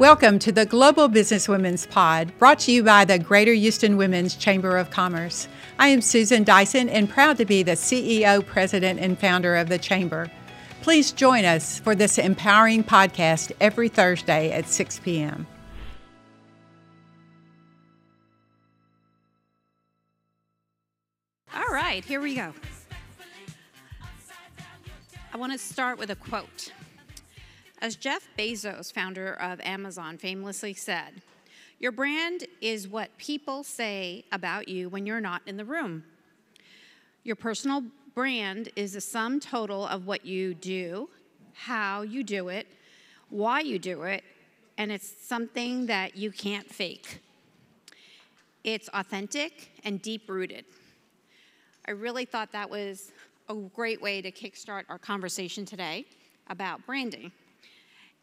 Welcome 0.00 0.38
to 0.38 0.50
the 0.50 0.64
Global 0.64 1.08
Business 1.08 1.46
Women's 1.46 1.84
Pod, 1.84 2.32
brought 2.38 2.60
to 2.60 2.72
you 2.72 2.82
by 2.82 3.04
the 3.04 3.18
Greater 3.18 3.52
Houston 3.52 3.98
Women's 3.98 4.34
Chamber 4.34 4.78
of 4.78 4.88
Commerce. 4.88 5.46
I 5.78 5.88
am 5.88 6.00
Susan 6.00 6.42
Dyson 6.42 6.88
and 6.88 7.06
proud 7.06 7.36
to 7.36 7.44
be 7.44 7.62
the 7.62 7.72
CEO, 7.72 8.44
President, 8.46 8.98
and 8.98 9.18
founder 9.18 9.56
of 9.56 9.68
the 9.68 9.76
Chamber. 9.76 10.30
Please 10.80 11.12
join 11.12 11.44
us 11.44 11.80
for 11.80 11.94
this 11.94 12.16
empowering 12.16 12.82
podcast 12.82 13.52
every 13.60 13.90
Thursday 13.90 14.50
at 14.52 14.70
6 14.70 15.00
p.m. 15.00 15.46
All 21.54 21.68
right, 21.70 22.02
here 22.02 22.22
we 22.22 22.36
go. 22.36 22.54
I 25.34 25.36
want 25.36 25.52
to 25.52 25.58
start 25.58 25.98
with 25.98 26.08
a 26.08 26.16
quote. 26.16 26.72
As 27.82 27.96
Jeff 27.96 28.28
Bezos, 28.38 28.92
founder 28.92 29.32
of 29.32 29.58
Amazon, 29.62 30.18
famously 30.18 30.74
said, 30.74 31.22
Your 31.78 31.92
brand 31.92 32.46
is 32.60 32.86
what 32.86 33.16
people 33.16 33.64
say 33.64 34.24
about 34.32 34.68
you 34.68 34.90
when 34.90 35.06
you're 35.06 35.20
not 35.20 35.40
in 35.46 35.56
the 35.56 35.64
room. 35.64 36.04
Your 37.24 37.36
personal 37.36 37.84
brand 38.14 38.68
is 38.76 38.92
the 38.92 39.00
sum 39.00 39.40
total 39.40 39.86
of 39.86 40.06
what 40.06 40.26
you 40.26 40.52
do, 40.52 41.08
how 41.54 42.02
you 42.02 42.22
do 42.22 42.48
it, 42.48 42.66
why 43.30 43.60
you 43.60 43.78
do 43.78 44.02
it, 44.02 44.24
and 44.76 44.92
it's 44.92 45.14
something 45.26 45.86
that 45.86 46.16
you 46.16 46.30
can't 46.30 46.68
fake. 46.68 47.22
It's 48.62 48.90
authentic 48.92 49.70
and 49.84 50.02
deep 50.02 50.28
rooted. 50.28 50.66
I 51.88 51.92
really 51.92 52.26
thought 52.26 52.52
that 52.52 52.68
was 52.68 53.10
a 53.48 53.54
great 53.54 54.02
way 54.02 54.20
to 54.20 54.30
kickstart 54.30 54.84
our 54.90 54.98
conversation 54.98 55.64
today 55.64 56.04
about 56.50 56.84
branding. 56.84 57.32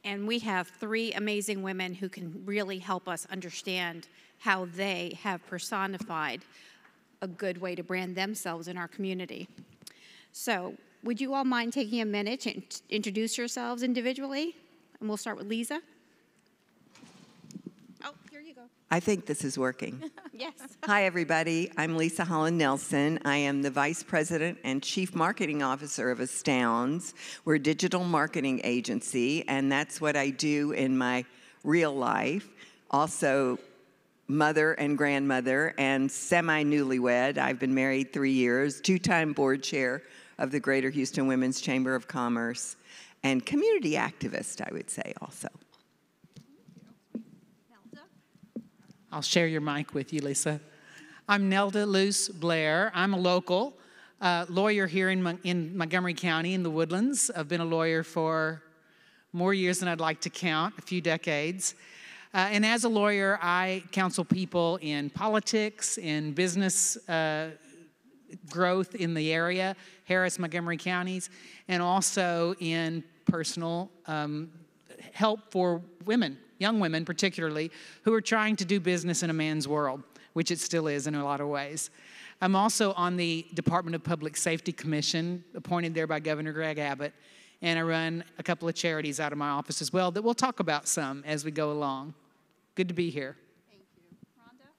And 0.03 0.27
we 0.27 0.39
have 0.39 0.67
three 0.67 1.11
amazing 1.13 1.63
women 1.63 1.93
who 1.93 2.09
can 2.09 2.43
really 2.45 2.79
help 2.79 3.07
us 3.07 3.27
understand 3.29 4.07
how 4.39 4.65
they 4.65 5.17
have 5.23 5.45
personified 5.47 6.41
a 7.21 7.27
good 7.27 7.59
way 7.59 7.75
to 7.75 7.83
brand 7.83 8.15
themselves 8.15 8.67
in 8.67 8.77
our 8.77 8.87
community. 8.87 9.47
So, 10.31 10.75
would 11.03 11.19
you 11.21 11.33
all 11.33 11.45
mind 11.45 11.73
taking 11.73 12.01
a 12.01 12.05
minute 12.05 12.41
to 12.41 12.61
introduce 12.89 13.37
yourselves 13.37 13.83
individually? 13.83 14.55
And 14.99 15.09
we'll 15.09 15.17
start 15.17 15.37
with 15.37 15.49
Leisa. 15.49 15.79
Here 18.37 18.45
you 18.45 18.53
go. 18.53 18.69
I 18.91 18.99
think 18.99 19.25
this 19.25 19.43
is 19.43 19.57
working. 19.57 19.99
yes. 20.31 20.53
Hi, 20.83 21.05
everybody. 21.05 21.71
I'm 21.75 21.97
Leisa 21.97 22.19
Holland 22.19 22.55
Nelson. 22.55 23.17
I 23.25 23.37
am 23.37 23.63
the 23.63 23.71
Vice 23.71 24.03
President 24.03 24.59
and 24.63 24.83
Chief 24.83 25.15
Marketing 25.15 25.63
Officer 25.63 26.11
of 26.11 26.19
Astoundz. 26.19 27.15
We're 27.45 27.55
a 27.55 27.59
digital 27.59 28.03
marketing 28.03 28.61
agency, 28.63 29.43
and 29.47 29.71
that's 29.71 29.99
what 29.99 30.15
I 30.15 30.29
do 30.29 30.71
in 30.71 30.95
my 30.95 31.25
real 31.63 31.95
life. 31.95 32.47
Also, 32.91 33.57
mother 34.27 34.73
and 34.73 34.99
grandmother, 34.99 35.73
and 35.79 36.11
semi 36.11 36.63
newlywed. 36.63 37.39
I've 37.39 37.57
been 37.57 37.73
married 37.73 38.13
three 38.13 38.33
years, 38.33 38.79
two 38.79 38.99
time 38.99 39.33
board 39.33 39.63
chair 39.63 40.03
of 40.37 40.51
the 40.51 40.59
Greater 40.59 40.91
Houston 40.91 41.25
Women's 41.25 41.59
Chamber 41.59 41.95
of 41.95 42.07
Commerce, 42.07 42.75
and 43.23 43.43
community 43.43 43.93
activist, 43.93 44.61
I 44.61 44.71
would 44.71 44.91
say, 44.91 45.15
also. 45.23 45.47
I'll 49.17 49.23
share 49.23 49.47
your 49.47 49.61
mic 49.61 49.95
with 49.95 50.13
you, 50.13 50.21
Leisa. 50.21 50.59
I'm 51.27 51.49
Nelda 51.49 51.87
Luce 51.87 52.29
Blair. 52.29 52.91
I'm 52.93 53.15
a 53.15 53.17
local 53.17 53.73
uh, 54.21 54.45
lawyer 54.47 54.85
here 54.85 55.09
in, 55.09 55.39
in 55.43 55.75
Montgomery 55.75 56.13
County 56.13 56.53
in 56.53 56.61
the 56.61 56.69
Woodlands. 56.69 57.31
I've 57.35 57.47
been 57.47 57.59
a 57.59 57.65
lawyer 57.65 58.03
for 58.03 58.61
more 59.33 59.55
years 59.55 59.79
than 59.79 59.89
I'd 59.89 59.99
like 59.99 60.21
to 60.21 60.29
count, 60.29 60.75
a 60.77 60.83
few 60.83 61.01
decades. 61.01 61.73
Uh, 62.31 62.49
and 62.51 62.63
as 62.63 62.83
a 62.83 62.89
lawyer, 62.89 63.39
I 63.41 63.81
counsel 63.91 64.23
people 64.23 64.77
in 64.83 65.09
politics, 65.09 65.97
in 65.97 66.33
business 66.33 66.95
uh, 67.09 67.49
growth 68.51 68.93
in 68.93 69.15
the 69.15 69.33
area, 69.33 69.75
Harris, 70.03 70.37
Montgomery 70.37 70.77
counties, 70.77 71.31
and 71.67 71.81
also 71.81 72.53
in 72.59 73.03
personal 73.25 73.89
um, 74.05 74.51
help 75.11 75.51
for 75.51 75.81
women 76.05 76.37
young 76.59 76.79
women 76.79 77.05
particularly, 77.05 77.71
who 78.03 78.13
are 78.13 78.21
trying 78.21 78.55
to 78.57 78.65
do 78.65 78.79
business 78.79 79.23
in 79.23 79.29
a 79.29 79.33
man's 79.33 79.67
world, 79.67 80.03
which 80.33 80.51
it 80.51 80.59
still 80.59 80.87
is 80.87 81.07
in 81.07 81.15
a 81.15 81.23
lot 81.23 81.41
of 81.41 81.47
ways. 81.47 81.89
I'm 82.41 82.55
also 82.55 82.93
on 82.93 83.17
the 83.17 83.45
Department 83.53 83.95
of 83.95 84.03
Public 84.03 84.37
Safety 84.37 84.71
Commission, 84.71 85.43
appointed 85.55 85.93
there 85.93 86.05
by 86.05 86.19
Governor 86.19 86.53
Greg 86.53 86.77
Abbott, 86.77 87.13
and 87.61 87.79
I 87.79 87.81
run 87.81 88.23
a 88.37 88.43
couple 88.43 88.69
of 88.69 88.75
charities 88.75 89.19
out 89.19 89.31
of 89.31 89.37
my 89.39 89.49
office 89.49 89.81
as 89.81 89.91
well 89.91 90.11
that 90.11 90.21
we'll 90.21 90.35
talk 90.35 90.59
about 90.59 90.87
some 90.87 91.23
as 91.25 91.43
we 91.43 91.49
go 91.49 91.71
along. 91.71 92.13
Good 92.75 92.87
to 92.89 92.93
be 92.93 93.09
here. 93.09 93.35
Thank 93.69 93.81
you. 93.95 94.17
Rhonda? 94.39 94.69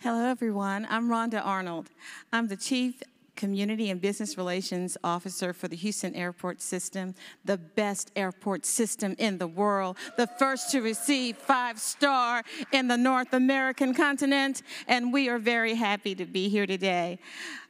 Hello, 0.00 0.30
everyone. 0.30 0.86
I'm 0.88 1.10
Rhonda 1.10 1.44
Arnold. 1.44 1.90
I'm 2.32 2.48
the 2.48 2.56
Chief 2.56 3.02
Community 3.36 3.90
and 3.90 4.00
Business 4.00 4.36
Relations 4.36 4.96
Officer 5.04 5.52
for 5.52 5.68
the 5.68 5.76
Houston 5.76 6.14
Airport 6.14 6.60
System, 6.60 7.14
the 7.44 7.58
best 7.58 8.10
airport 8.16 8.64
system 8.64 9.14
in 9.18 9.38
the 9.38 9.46
world, 9.46 9.96
the 10.16 10.26
first 10.26 10.70
to 10.70 10.80
receive 10.80 11.36
five 11.36 11.78
star 11.78 12.42
in 12.72 12.88
the 12.88 12.96
North 12.96 13.32
American 13.32 13.94
continent, 13.94 14.62
and 14.86 15.12
we 15.12 15.28
are 15.28 15.38
very 15.38 15.74
happy 15.74 16.14
to 16.14 16.24
be 16.24 16.48
here 16.48 16.66
today. 16.66 17.18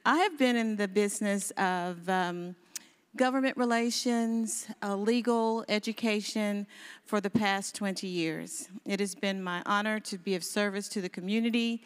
I 0.05 0.19
have 0.19 0.39
been 0.39 0.57
in 0.57 0.77
the 0.77 0.89
business 0.89 1.51
of 1.53 2.09
um, 2.09 2.57
government 3.17 3.57
relations, 3.57 4.67
uh, 4.83 4.97
legal 4.97 5.65
education 5.69 6.67
for 7.05 7.21
the 7.21 7.31
past 7.31 7.75
20 7.77 8.07
years. 8.07 8.69
It 8.85 8.99
has 8.99 9.15
been 9.15 9.43
my 9.43 9.63
honor 9.67 10.01
to 10.01 10.19
be 10.19 10.35
of 10.35 10.43
service 10.43 10.89
to 10.91 11.01
the 11.01 11.09
community 11.09 11.83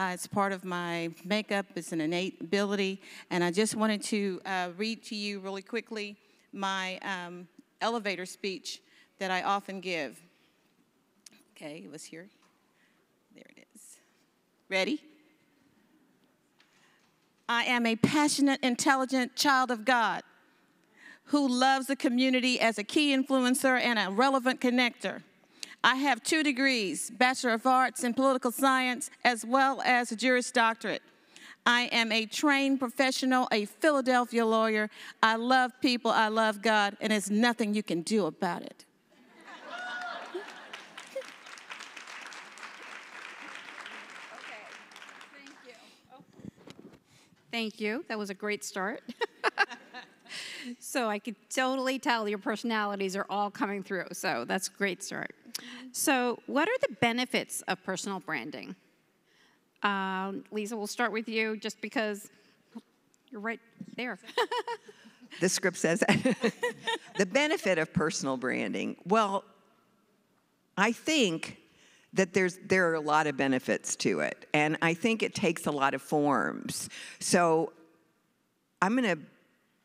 uh, 0.00 0.12
it's 0.14 0.26
part 0.26 0.50
of 0.50 0.64
my 0.64 1.10
makeup, 1.26 1.66
it's 1.76 1.92
an 1.92 2.00
innate 2.00 2.40
ability. 2.40 3.02
And 3.30 3.44
I 3.44 3.50
just 3.50 3.76
wanted 3.76 4.02
to 4.04 4.40
uh, 4.46 4.70
read 4.78 5.04
to 5.04 5.14
you 5.14 5.40
really 5.40 5.60
quickly 5.60 6.16
my 6.54 6.98
um, 7.02 7.46
elevator 7.82 8.24
speech 8.24 8.80
that 9.18 9.30
I 9.30 9.42
often 9.42 9.80
give. 9.80 10.18
Okay, 11.54 11.82
it 11.84 11.90
was 11.90 12.04
here. 12.04 12.30
There 13.34 13.44
it 13.54 13.66
is. 13.74 13.98
Ready? 14.70 15.02
I 17.46 17.64
am 17.64 17.84
a 17.84 17.96
passionate, 17.96 18.60
intelligent 18.62 19.36
child 19.36 19.70
of 19.70 19.84
God 19.84 20.22
who 21.24 21.46
loves 21.46 21.88
the 21.88 21.96
community 21.96 22.58
as 22.58 22.78
a 22.78 22.84
key 22.84 23.14
influencer 23.14 23.78
and 23.78 23.98
a 23.98 24.10
relevant 24.10 24.62
connector. 24.62 25.22
I 25.82 25.94
have 25.96 26.22
two 26.22 26.42
degrees, 26.42 27.10
Bachelor 27.10 27.54
of 27.54 27.66
Arts 27.66 28.04
in 28.04 28.12
Political 28.12 28.52
Science, 28.52 29.10
as 29.24 29.46
well 29.46 29.80
as 29.82 30.12
a 30.12 30.16
Juris 30.16 30.50
Doctorate. 30.50 31.02
I 31.64 31.88
am 31.92 32.12
a 32.12 32.26
trained 32.26 32.80
professional, 32.80 33.48
a 33.50 33.64
Philadelphia 33.64 34.44
lawyer. 34.44 34.90
I 35.22 35.36
love 35.36 35.72
people, 35.80 36.10
I 36.10 36.28
love 36.28 36.60
God, 36.60 36.98
and 37.00 37.12
there's 37.12 37.30
nothing 37.30 37.74
you 37.74 37.82
can 37.82 38.02
do 38.02 38.26
about 38.26 38.62
it. 38.62 38.84
Thank 47.50 47.80
you. 47.80 48.04
That 48.08 48.18
was 48.18 48.30
a 48.30 48.34
great 48.34 48.64
start. 48.64 49.02
so 50.78 51.08
I 51.08 51.18
could 51.18 51.34
totally 51.48 51.98
tell 51.98 52.28
your 52.28 52.38
personalities 52.38 53.16
are 53.16 53.26
all 53.28 53.50
coming 53.50 53.82
through. 53.82 54.06
So 54.12 54.44
that's 54.46 54.68
a 54.68 54.72
great 54.72 55.02
start. 55.02 55.34
So, 55.92 56.38
what 56.46 56.68
are 56.68 56.78
the 56.80 56.94
benefits 57.00 57.62
of 57.62 57.82
personal 57.84 58.20
branding? 58.20 58.74
Um, 59.82 60.44
Leisa, 60.52 60.72
we'll 60.72 60.86
start 60.86 61.12
with 61.12 61.28
you 61.28 61.56
just 61.56 61.80
because 61.80 62.28
you're 63.30 63.40
right 63.40 63.60
there. 63.96 64.18
the 65.40 65.48
script 65.48 65.76
says 65.76 66.00
the 67.18 67.26
benefit 67.26 67.78
of 67.78 67.92
personal 67.92 68.36
branding. 68.36 68.96
Well, 69.04 69.44
I 70.76 70.92
think 70.92 71.56
that 72.12 72.32
there's 72.32 72.58
there 72.66 72.90
are 72.90 72.94
a 72.94 73.00
lot 73.00 73.26
of 73.26 73.36
benefits 73.36 73.96
to 73.96 74.20
it, 74.20 74.46
and 74.52 74.76
I 74.82 74.94
think 74.94 75.22
it 75.22 75.34
takes 75.34 75.66
a 75.66 75.70
lot 75.70 75.94
of 75.94 76.02
forms. 76.02 76.88
So 77.20 77.72
I'm 78.82 78.96
going 78.96 79.16
to 79.16 79.22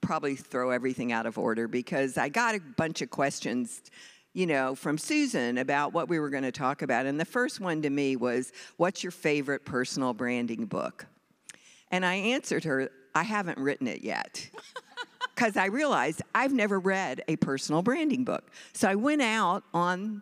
probably 0.01 0.35
throw 0.35 0.69
everything 0.69 1.11
out 1.11 1.25
of 1.25 1.37
order 1.37 1.67
because 1.67 2.17
I 2.17 2.29
got 2.29 2.55
a 2.55 2.59
bunch 2.59 3.01
of 3.01 3.09
questions 3.09 3.81
you 4.35 4.45
know, 4.45 4.75
from 4.75 4.97
Susan 4.97 5.57
about 5.57 5.93
what 5.93 6.09
we 6.09 6.19
were 6.19 6.29
going 6.29 6.43
to 6.43 6.51
talk 6.51 6.81
about. 6.81 7.05
And 7.05 7.17
the 7.17 7.25
first 7.25 7.61
one 7.61 7.81
to 7.81 7.89
me 7.89 8.17
was, 8.17 8.51
What's 8.75 9.01
your 9.01 9.11
favorite 9.11 9.65
personal 9.65 10.13
branding 10.13 10.65
book? 10.65 11.07
And 11.89 12.05
I 12.05 12.15
answered 12.15 12.65
her, 12.65 12.91
I 13.15 13.23
haven't 13.23 13.57
written 13.57 13.87
it 13.87 14.03
yet. 14.03 14.47
Because 15.33 15.57
I 15.57 15.65
realized 15.65 16.21
I've 16.33 16.53
never 16.53 16.79
read 16.79 17.21
a 17.27 17.35
personal 17.35 17.81
branding 17.81 18.23
book. 18.23 18.49
So 18.71 18.87
I 18.87 18.95
went 18.95 19.21
out 19.21 19.65
on 19.73 20.21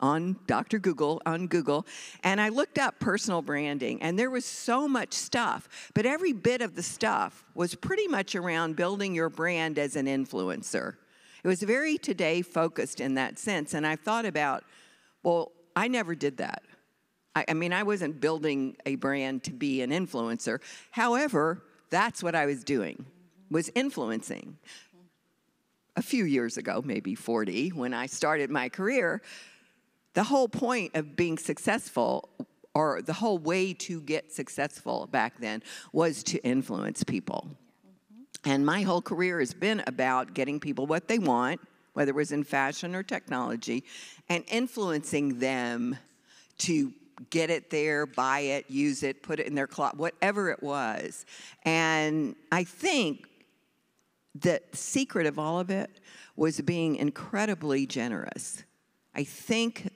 on 0.00 0.36
Dr. 0.48 0.80
Google, 0.80 1.22
on 1.24 1.46
Google, 1.46 1.86
and 2.24 2.40
I 2.40 2.48
looked 2.48 2.76
up 2.76 2.98
personal 2.98 3.42
branding, 3.42 4.02
and 4.02 4.18
there 4.18 4.30
was 4.30 4.44
so 4.44 4.88
much 4.88 5.12
stuff, 5.12 5.68
but 5.94 6.04
every 6.04 6.32
bit 6.32 6.62
of 6.62 6.74
the 6.74 6.82
stuff 6.82 7.44
was 7.54 7.76
pretty 7.76 8.08
much 8.08 8.34
around 8.34 8.74
building 8.74 9.14
your 9.14 9.28
brand 9.28 9.78
as 9.78 9.94
an 9.94 10.06
influencer. 10.06 10.96
It 11.42 11.48
was 11.48 11.62
very 11.62 11.98
today 11.98 12.42
focused 12.42 13.00
in 13.00 13.14
that 13.14 13.38
sense. 13.38 13.74
And 13.74 13.86
I 13.86 13.96
thought 13.96 14.26
about, 14.26 14.64
well, 15.22 15.52
I 15.74 15.88
never 15.88 16.14
did 16.14 16.38
that. 16.38 16.62
I, 17.34 17.44
I 17.48 17.54
mean, 17.54 17.72
I 17.72 17.82
wasn't 17.82 18.20
building 18.20 18.76
a 18.86 18.96
brand 18.96 19.44
to 19.44 19.52
be 19.52 19.82
an 19.82 19.90
influencer. 19.90 20.60
However, 20.90 21.62
that's 21.90 22.22
what 22.22 22.34
I 22.34 22.46
was 22.46 22.64
doing, 22.64 23.06
was 23.50 23.70
influencing. 23.74 24.58
A 25.96 26.02
few 26.02 26.24
years 26.24 26.56
ago, 26.56 26.82
maybe 26.84 27.14
40, 27.14 27.70
when 27.70 27.92
I 27.92 28.06
started 28.06 28.50
my 28.50 28.68
career, 28.68 29.22
the 30.14 30.22
whole 30.24 30.48
point 30.48 30.94
of 30.94 31.16
being 31.16 31.36
successful 31.36 32.28
or 32.74 33.02
the 33.02 33.12
whole 33.12 33.38
way 33.38 33.72
to 33.74 34.00
get 34.00 34.32
successful 34.32 35.08
back 35.10 35.38
then 35.40 35.62
was 35.92 36.22
to 36.24 36.38
influence 36.44 37.02
people. 37.02 37.48
And 38.44 38.64
my 38.64 38.82
whole 38.82 39.02
career 39.02 39.40
has 39.40 39.52
been 39.52 39.82
about 39.86 40.34
getting 40.34 40.60
people 40.60 40.86
what 40.86 41.08
they 41.08 41.18
want, 41.18 41.60
whether 41.92 42.10
it 42.10 42.14
was 42.14 42.32
in 42.32 42.44
fashion 42.44 42.94
or 42.94 43.02
technology, 43.02 43.84
and 44.28 44.44
influencing 44.48 45.38
them 45.38 45.96
to 46.58 46.92
get 47.28 47.50
it 47.50 47.68
there, 47.68 48.06
buy 48.06 48.40
it, 48.40 48.70
use 48.70 49.02
it, 49.02 49.22
put 49.22 49.40
it 49.40 49.46
in 49.46 49.54
their 49.54 49.66
closet, 49.66 49.98
whatever 49.98 50.50
it 50.50 50.62
was. 50.62 51.26
And 51.64 52.34
I 52.50 52.64
think 52.64 53.26
the 54.34 54.62
secret 54.72 55.26
of 55.26 55.38
all 55.38 55.60
of 55.60 55.70
it 55.70 56.00
was 56.36 56.60
being 56.62 56.96
incredibly 56.96 57.84
generous. 57.86 58.64
I 59.14 59.24
think 59.24 59.88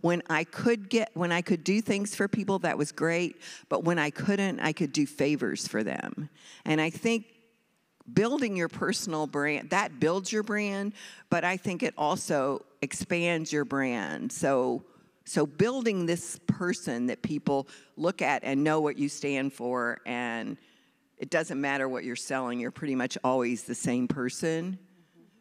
when 0.00 0.22
I 0.28 0.44
could 0.44 0.90
get 0.90 1.10
when 1.14 1.32
I 1.32 1.40
could 1.40 1.62
do 1.64 1.80
things 1.80 2.14
for 2.14 2.28
people 2.28 2.58
that 2.60 2.76
was 2.76 2.92
great, 2.92 3.40
but 3.68 3.84
when 3.84 3.98
I 3.98 4.10
couldn't, 4.10 4.60
I 4.60 4.72
could 4.72 4.92
do 4.92 5.06
favors 5.06 5.68
for 5.68 5.84
them. 5.84 6.28
And 6.64 6.80
I 6.80 6.90
think 6.90 7.26
building 8.12 8.56
your 8.56 8.68
personal 8.68 9.26
brand 9.26 9.70
that 9.70 9.98
builds 10.00 10.32
your 10.32 10.42
brand, 10.42 10.92
but 11.30 11.44
I 11.44 11.56
think 11.56 11.82
it 11.82 11.94
also 11.96 12.64
expands 12.82 13.52
your 13.52 13.64
brand. 13.64 14.32
So 14.32 14.84
so 15.24 15.44
building 15.44 16.06
this 16.06 16.38
person 16.46 17.06
that 17.06 17.20
people 17.22 17.66
look 17.96 18.22
at 18.22 18.44
and 18.44 18.62
know 18.62 18.80
what 18.80 18.96
you 18.96 19.08
stand 19.08 19.52
for 19.52 19.98
and 20.06 20.56
it 21.18 21.30
doesn't 21.30 21.60
matter 21.60 21.88
what 21.88 22.04
you're 22.04 22.14
selling, 22.14 22.60
you're 22.60 22.70
pretty 22.70 22.94
much 22.94 23.18
always 23.24 23.64
the 23.64 23.74
same 23.74 24.06
person. 24.06 24.78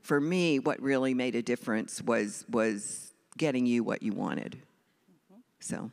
For 0.02 0.22
me, 0.22 0.60
what 0.60 0.82
really 0.82 1.14
made 1.14 1.36
a 1.36 1.42
difference 1.42 2.02
was 2.02 2.46
was 2.50 3.14
getting 3.38 3.66
you 3.66 3.84
what 3.84 4.02
you 4.04 4.14
wanted. 4.14 4.54
Mm-hmm. 4.54 5.40
So, 5.60 5.92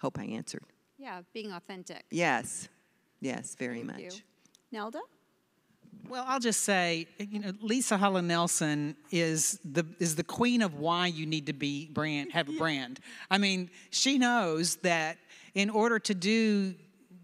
hope 0.00 0.18
I 0.18 0.24
answered. 0.24 0.62
Yeah, 0.98 1.22
being 1.32 1.52
authentic. 1.52 2.04
Yes. 2.10 2.68
Yes, 3.20 3.56
very 3.58 3.82
Thank 3.82 3.86
much. 3.86 4.00
you. 4.00 4.10
Nelda? 4.70 5.00
Well, 6.08 6.24
I'll 6.26 6.40
just 6.40 6.62
say, 6.62 7.06
you 7.18 7.40
know, 7.40 7.52
Leisa 7.52 7.98
Holland 7.98 8.28
Nelson 8.28 8.96
is 9.10 9.58
the 9.64 9.84
is 9.98 10.16
the 10.16 10.24
queen 10.24 10.62
of 10.62 10.74
why 10.74 11.06
you 11.06 11.26
need 11.26 11.46
to 11.46 11.52
be 11.52 11.86
brand 11.86 12.32
have 12.32 12.48
a 12.48 12.52
brand. 12.52 13.00
I 13.30 13.38
mean, 13.38 13.70
she 13.90 14.18
knows 14.18 14.76
that 14.76 15.18
in 15.54 15.70
order 15.70 15.98
to 15.98 16.14
do 16.14 16.74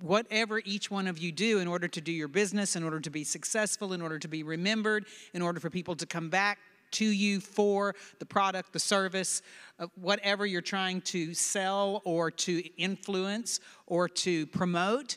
whatever 0.01 0.61
each 0.65 0.91
one 0.91 1.07
of 1.07 1.19
you 1.19 1.31
do 1.31 1.59
in 1.59 1.69
order 1.69 1.87
to 1.89 2.01
do 2.01 2.13
your 2.13 2.29
business, 2.29 2.75
in 2.77 2.83
order 2.83 3.01
to 3.01 3.11
be 3.11 3.25
successful, 3.25 3.93
in 3.93 4.01
order 4.01 4.19
to 4.19 4.29
be 4.29 4.43
remembered, 4.43 5.05
in 5.35 5.43
order 5.43 5.61
for 5.61 5.71
people 5.71 5.95
to 5.97 6.07
come 6.07 6.31
back 6.31 6.59
to 6.93 7.05
you 7.05 7.41
for 7.41 7.95
the 8.19 8.27
product, 8.27 8.73
the 8.73 8.79
service, 8.79 9.43
uh, 9.79 9.87
whatever 10.01 10.47
you're 10.47 10.61
trying 10.61 11.01
to 11.03 11.35
sell 11.35 12.03
or 12.05 12.31
to 12.31 12.63
influence 12.77 13.61
or 13.87 14.09
to 14.09 14.47
promote, 14.47 15.17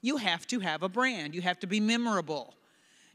you 0.00 0.16
have 0.16 0.46
to 0.48 0.60
have 0.60 0.82
a 0.82 0.88
brand. 0.88 1.34
You 1.34 1.42
have 1.42 1.60
to 1.60 1.66
be 1.66 1.78
memorable. 1.78 2.54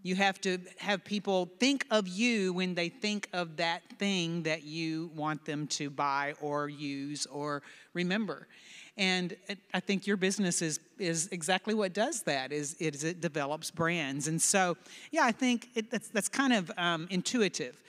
You 0.03 0.15
have 0.15 0.39
to 0.41 0.59
have 0.77 1.03
people 1.03 1.49
think 1.59 1.85
of 1.91 2.07
you 2.07 2.53
when 2.53 2.75
they 2.75 2.89
think 2.89 3.27
of 3.33 3.57
that 3.57 3.81
thing 3.97 4.43
that 4.43 4.63
you 4.63 5.11
want 5.15 5.43
them 5.45 5.67
to 5.67 5.89
buy 5.89 6.33
or 6.39 6.69
use 6.69 7.25
or 7.25 7.63
remember. 7.93 8.47
And 8.97 9.35
I 9.73 9.79
think 9.79 10.07
your 10.07 10.17
business 10.17 10.61
is, 10.61 10.79
is 10.97 11.29
exactly 11.31 11.75
what 11.75 11.93
does 11.93 12.23
that 12.23 12.51
is 12.51 12.75
it, 12.79 12.95
is 12.95 13.03
it 13.03 13.21
develops 13.21 13.69
brands. 13.69 14.27
And 14.27 14.41
so, 14.41 14.75
yeah, 15.11 15.23
I 15.23 15.31
think 15.31 15.69
it, 15.75 15.91
that's, 15.91 16.07
that's 16.07 16.29
kind 16.29 16.53
of 16.53 16.71
um, 16.77 17.07
intuitive. 17.11 17.81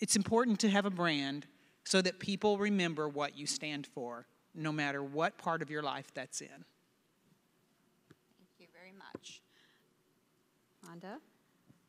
It's 0.00 0.16
important 0.16 0.60
to 0.60 0.68
have 0.68 0.84
a 0.84 0.90
brand 0.90 1.46
so 1.84 2.02
that 2.02 2.18
people 2.18 2.58
remember 2.58 3.08
what 3.08 3.36
you 3.36 3.46
stand 3.46 3.86
for, 3.86 4.26
no 4.54 4.72
matter 4.72 5.02
what 5.02 5.38
part 5.38 5.62
of 5.62 5.70
your 5.70 5.82
life 5.82 6.12
that's 6.12 6.40
in. 6.40 6.48
Thank 6.48 6.64
you 8.58 8.66
very 8.74 8.92
much. 8.92 9.40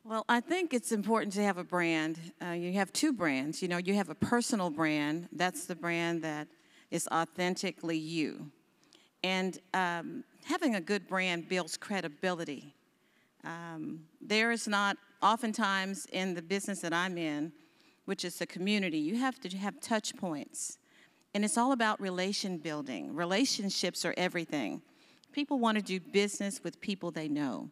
Well, 0.04 0.24
I 0.28 0.38
think 0.38 0.72
it's 0.72 0.92
important 0.92 1.32
to 1.34 1.42
have 1.42 1.58
a 1.58 1.64
brand. 1.64 2.20
Uh, 2.40 2.50
you 2.50 2.72
have 2.74 2.92
two 2.92 3.12
brands. 3.12 3.60
You 3.60 3.66
know, 3.66 3.78
you 3.78 3.94
have 3.94 4.10
a 4.10 4.14
personal 4.14 4.70
brand. 4.70 5.28
That's 5.32 5.66
the 5.66 5.74
brand 5.74 6.22
that 6.22 6.46
is 6.92 7.08
authentically 7.08 7.98
you. 7.98 8.50
And 9.24 9.58
um, 9.74 10.22
having 10.44 10.76
a 10.76 10.80
good 10.80 11.08
brand 11.08 11.48
builds 11.48 11.76
credibility. 11.76 12.76
Um, 13.42 14.04
there 14.20 14.52
is 14.52 14.68
not, 14.68 14.98
oftentimes 15.20 16.06
in 16.12 16.34
the 16.34 16.42
business 16.42 16.78
that 16.80 16.92
I'm 16.92 17.18
in, 17.18 17.52
which 18.04 18.24
is 18.24 18.36
the 18.36 18.46
community, 18.46 18.98
you 18.98 19.16
have 19.18 19.40
to 19.40 19.56
have 19.56 19.80
touch 19.80 20.16
points. 20.16 20.78
And 21.34 21.44
it's 21.44 21.58
all 21.58 21.72
about 21.72 22.00
relation 22.00 22.56
building. 22.56 23.16
Relationships 23.16 24.04
are 24.04 24.14
everything. 24.16 24.80
People 25.32 25.58
want 25.58 25.76
to 25.76 25.82
do 25.82 25.98
business 25.98 26.62
with 26.62 26.80
people 26.80 27.10
they 27.10 27.26
know 27.26 27.68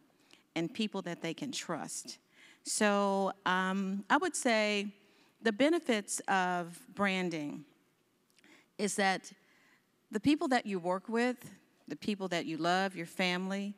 and 0.55 0.73
people 0.73 1.01
that 1.03 1.21
they 1.21 1.33
can 1.33 1.51
trust. 1.51 2.19
So 2.63 3.31
um, 3.45 4.03
I 4.09 4.17
would 4.17 4.35
say 4.35 4.93
the 5.41 5.51
benefits 5.51 6.19
of 6.27 6.79
branding 6.93 7.65
is 8.77 8.95
that 8.95 9.31
the 10.11 10.19
people 10.19 10.47
that 10.49 10.65
you 10.65 10.79
work 10.79 11.07
with, 11.07 11.49
the 11.87 11.95
people 11.95 12.27
that 12.29 12.45
you 12.45 12.57
love, 12.57 12.95
your 12.95 13.05
family, 13.05 13.75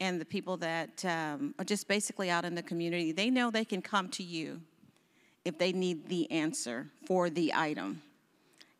and 0.00 0.20
the 0.20 0.24
people 0.24 0.56
that 0.56 1.04
um, 1.04 1.54
are 1.58 1.64
just 1.64 1.86
basically 1.86 2.30
out 2.30 2.44
in 2.44 2.54
the 2.54 2.62
community, 2.62 3.12
they 3.12 3.30
know 3.30 3.50
they 3.50 3.64
can 3.64 3.80
come 3.80 4.08
to 4.10 4.22
you 4.22 4.60
if 5.44 5.58
they 5.58 5.72
need 5.72 6.08
the 6.08 6.30
answer 6.30 6.88
for 7.06 7.30
the 7.30 7.52
item. 7.54 8.02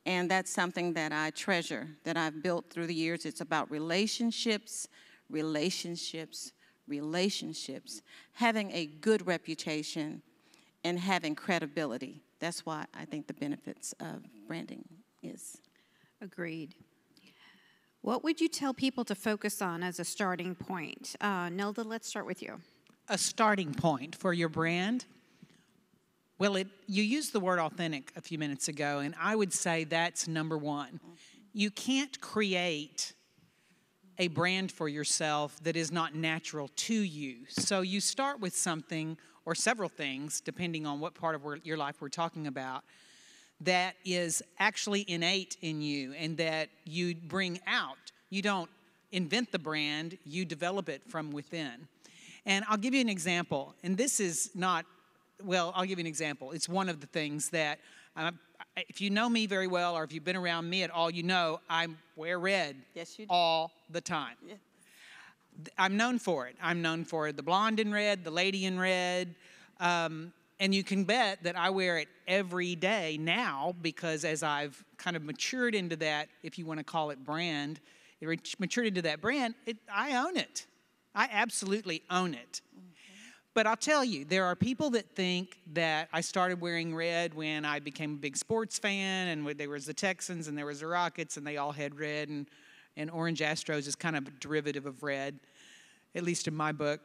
And 0.06 0.30
that's 0.30 0.50
something 0.50 0.92
that 0.94 1.12
I 1.12 1.30
treasure, 1.30 1.88
that 2.04 2.16
I've 2.16 2.42
built 2.42 2.68
through 2.68 2.88
the 2.88 2.94
years. 2.94 3.24
It's 3.24 3.40
about 3.40 3.70
relationships, 3.70 4.88
relationships, 5.30 6.52
relationships, 6.86 8.02
having 8.32 8.70
a 8.72 8.86
good 8.86 9.26
reputation, 9.26 10.22
and 10.84 10.98
having 10.98 11.34
credibility. 11.34 12.22
That's 12.40 12.66
why 12.66 12.84
I 12.94 13.04
think 13.04 13.26
the 13.26 13.34
benefits 13.34 13.94
of 14.00 14.22
branding 14.46 14.84
is. 15.22 15.58
Agreed. 16.20 16.74
What 18.02 18.22
would 18.22 18.40
you 18.40 18.48
tell 18.48 18.74
people 18.74 19.04
to 19.06 19.14
focus 19.14 19.62
on 19.62 19.82
as 19.82 19.98
a 19.98 20.04
starting 20.04 20.54
point? 20.54 21.16
Uh, 21.22 21.48
Nelda, 21.48 21.82
let's 21.82 22.06
start 22.06 22.26
with 22.26 22.42
you. 22.42 22.60
A 23.08 23.16
starting 23.16 23.72
point 23.72 24.14
for 24.14 24.34
your 24.34 24.50
brand? 24.50 25.06
Well, 26.38 26.56
it, 26.56 26.68
you 26.86 27.02
used 27.02 27.32
the 27.32 27.40
word 27.40 27.58
authentic 27.58 28.12
a 28.16 28.20
few 28.20 28.38
minutes 28.38 28.68
ago, 28.68 28.98
and 28.98 29.14
I 29.18 29.36
would 29.36 29.52
say 29.52 29.84
that's 29.84 30.28
number 30.28 30.58
one. 30.58 31.00
You 31.54 31.70
can't 31.70 32.20
create 32.20 33.14
a 34.18 34.28
brand 34.28 34.70
for 34.70 34.88
yourself 34.88 35.58
that 35.62 35.76
is 35.76 35.90
not 35.90 36.14
natural 36.14 36.68
to 36.76 36.94
you. 36.94 37.38
So 37.48 37.80
you 37.80 38.00
start 38.00 38.40
with 38.40 38.56
something 38.56 39.16
or 39.44 39.54
several 39.54 39.88
things, 39.88 40.40
depending 40.40 40.86
on 40.86 41.00
what 41.00 41.14
part 41.14 41.34
of 41.34 41.42
your 41.64 41.76
life 41.76 41.96
we're 42.00 42.08
talking 42.08 42.46
about, 42.46 42.84
that 43.60 43.94
is 44.04 44.42
actually 44.58 45.04
innate 45.08 45.56
in 45.62 45.80
you 45.80 46.12
and 46.14 46.36
that 46.38 46.68
you 46.84 47.14
bring 47.14 47.60
out. 47.66 47.96
You 48.30 48.42
don't 48.42 48.70
invent 49.12 49.52
the 49.52 49.58
brand, 49.58 50.18
you 50.24 50.44
develop 50.44 50.88
it 50.88 51.02
from 51.08 51.30
within. 51.30 51.88
And 52.46 52.64
I'll 52.68 52.76
give 52.76 52.94
you 52.94 53.00
an 53.00 53.08
example, 53.08 53.74
and 53.82 53.96
this 53.96 54.20
is 54.20 54.50
not, 54.54 54.84
well, 55.42 55.72
I'll 55.74 55.84
give 55.84 55.98
you 55.98 56.02
an 56.02 56.06
example. 56.06 56.50
It's 56.50 56.68
one 56.68 56.88
of 56.88 57.00
the 57.00 57.06
things 57.06 57.50
that 57.50 57.78
um, 58.16 58.38
if 58.76 59.00
you 59.00 59.10
know 59.10 59.28
me 59.28 59.46
very 59.46 59.66
well 59.66 59.96
or 59.96 60.04
if 60.04 60.12
you've 60.12 60.24
been 60.24 60.36
around 60.36 60.68
me 60.68 60.82
at 60.82 60.90
all, 60.90 61.10
you 61.10 61.22
know 61.22 61.60
I 61.68 61.88
wear 62.16 62.38
red 62.38 62.76
yes, 62.94 63.18
you 63.18 63.26
do. 63.26 63.32
all 63.32 63.72
the 63.90 64.00
time. 64.00 64.36
Yeah. 64.46 64.54
I'm 65.78 65.96
known 65.96 66.18
for 66.18 66.48
it. 66.48 66.56
I'm 66.60 66.82
known 66.82 67.04
for 67.04 67.30
the 67.30 67.42
blonde 67.42 67.78
in 67.78 67.92
red, 67.92 68.24
the 68.24 68.30
lady 68.30 68.64
in 68.64 68.78
red. 68.78 69.34
Um, 69.78 70.32
and 70.58 70.74
you 70.74 70.82
can 70.82 71.04
bet 71.04 71.42
that 71.44 71.56
I 71.56 71.70
wear 71.70 71.98
it 71.98 72.08
every 72.26 72.74
day 72.74 73.18
now 73.20 73.74
because 73.82 74.24
as 74.24 74.42
I've 74.42 74.82
kind 74.98 75.16
of 75.16 75.22
matured 75.22 75.74
into 75.74 75.96
that, 75.96 76.28
if 76.42 76.58
you 76.58 76.66
want 76.66 76.78
to 76.78 76.84
call 76.84 77.10
it 77.10 77.24
brand, 77.24 77.80
matured 78.58 78.86
into 78.86 79.02
that 79.02 79.20
brand, 79.20 79.54
it, 79.66 79.76
I 79.92 80.16
own 80.16 80.36
it. 80.36 80.66
I 81.14 81.28
absolutely 81.30 82.02
own 82.10 82.34
it. 82.34 82.60
But 83.54 83.68
I'll 83.68 83.76
tell 83.76 84.04
you, 84.04 84.24
there 84.24 84.44
are 84.44 84.56
people 84.56 84.90
that 84.90 85.14
think 85.14 85.60
that 85.74 86.08
I 86.12 86.22
started 86.22 86.60
wearing 86.60 86.94
red 86.94 87.34
when 87.34 87.64
I 87.64 87.78
became 87.78 88.14
a 88.14 88.16
big 88.16 88.36
sports 88.36 88.80
fan, 88.80 89.28
and 89.28 89.46
there 89.56 89.70
was 89.70 89.86
the 89.86 89.94
Texans 89.94 90.48
and 90.48 90.58
there 90.58 90.66
was 90.66 90.80
the 90.80 90.88
Rockets, 90.88 91.36
and 91.36 91.46
they 91.46 91.56
all 91.56 91.70
had 91.70 91.96
red, 91.96 92.28
and, 92.28 92.48
and 92.96 93.08
orange 93.12 93.38
Astros 93.38 93.86
is 93.86 93.94
kind 93.94 94.16
of 94.16 94.26
a 94.26 94.30
derivative 94.32 94.86
of 94.86 95.04
red, 95.04 95.38
at 96.16 96.24
least 96.24 96.48
in 96.48 96.54
my 96.54 96.72
book. 96.72 97.00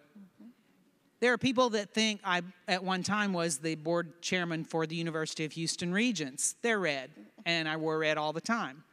There 1.20 1.32
are 1.34 1.38
people 1.38 1.70
that 1.72 1.94
think 1.94 2.20
I, 2.24 2.42
at 2.68 2.84
one 2.84 3.04
time, 3.04 3.32
was 3.32 3.60
the 3.60 3.76
board 3.76 4.20
chairman 4.24 4.64
for 4.64 4.88
the 4.88 4.96
University 4.96 5.46
of 5.46 5.52
Houston 5.52 5.94
Regents. 5.94 6.56
They're 6.64 6.80
red, 6.80 7.12
and 7.46 7.70
I 7.70 7.78
wore 7.78 8.00
red 8.00 8.18
all 8.18 8.34
the 8.34 8.42
time. 8.42 8.84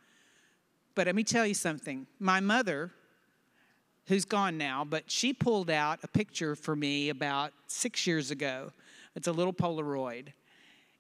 But 0.95 1.07
let 1.07 1.15
me 1.15 1.25
tell 1.25 1.47
you 1.47 1.55
something. 1.55 2.07
My 2.19 2.41
mother, 2.41 2.91
who's 4.07 4.25
gone 4.25 4.57
now, 4.57 4.85
but 4.85 5.11
she 5.11 5.33
pulled 5.33 5.71
out 5.71 5.99
a 6.03 6.09
picture 6.09 6.55
for 6.55 6.77
me 6.77 7.09
about 7.09 7.53
six 7.67 8.07
years 8.07 8.31
ago. 8.31 8.73
It's 9.15 9.27
a 9.27 9.33
little 9.33 9.53
Polaroid. 9.53 10.29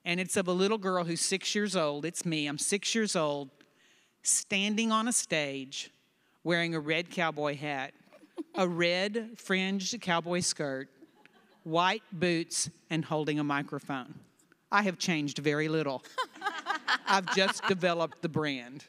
And 0.04 0.20
it's 0.20 0.36
of 0.36 0.48
a 0.48 0.52
little 0.52 0.78
girl 0.78 1.04
who's 1.04 1.20
six 1.20 1.54
years 1.54 1.76
old. 1.76 2.04
It's 2.04 2.24
me. 2.24 2.46
I'm 2.46 2.58
six 2.58 2.94
years 2.94 3.16
old, 3.16 3.50
standing 4.22 4.92
on 4.92 5.08
a 5.08 5.12
stage 5.12 5.90
wearing 6.44 6.74
a 6.74 6.80
red 6.80 7.10
cowboy 7.10 7.56
hat, 7.56 7.92
a 8.54 8.68
red 8.68 9.30
fringed 9.36 10.00
cowboy 10.00 10.40
skirt, 10.40 10.88
white 11.64 12.04
boots, 12.12 12.70
and 12.88 13.04
holding 13.04 13.40
a 13.40 13.44
microphone. 13.44 14.14
I 14.70 14.82
have 14.82 14.98
changed 14.98 15.38
very 15.38 15.68
little. 15.68 16.04
I've 17.08 17.34
just 17.34 17.66
developed 17.66 18.22
the 18.22 18.28
brand. 18.28 18.84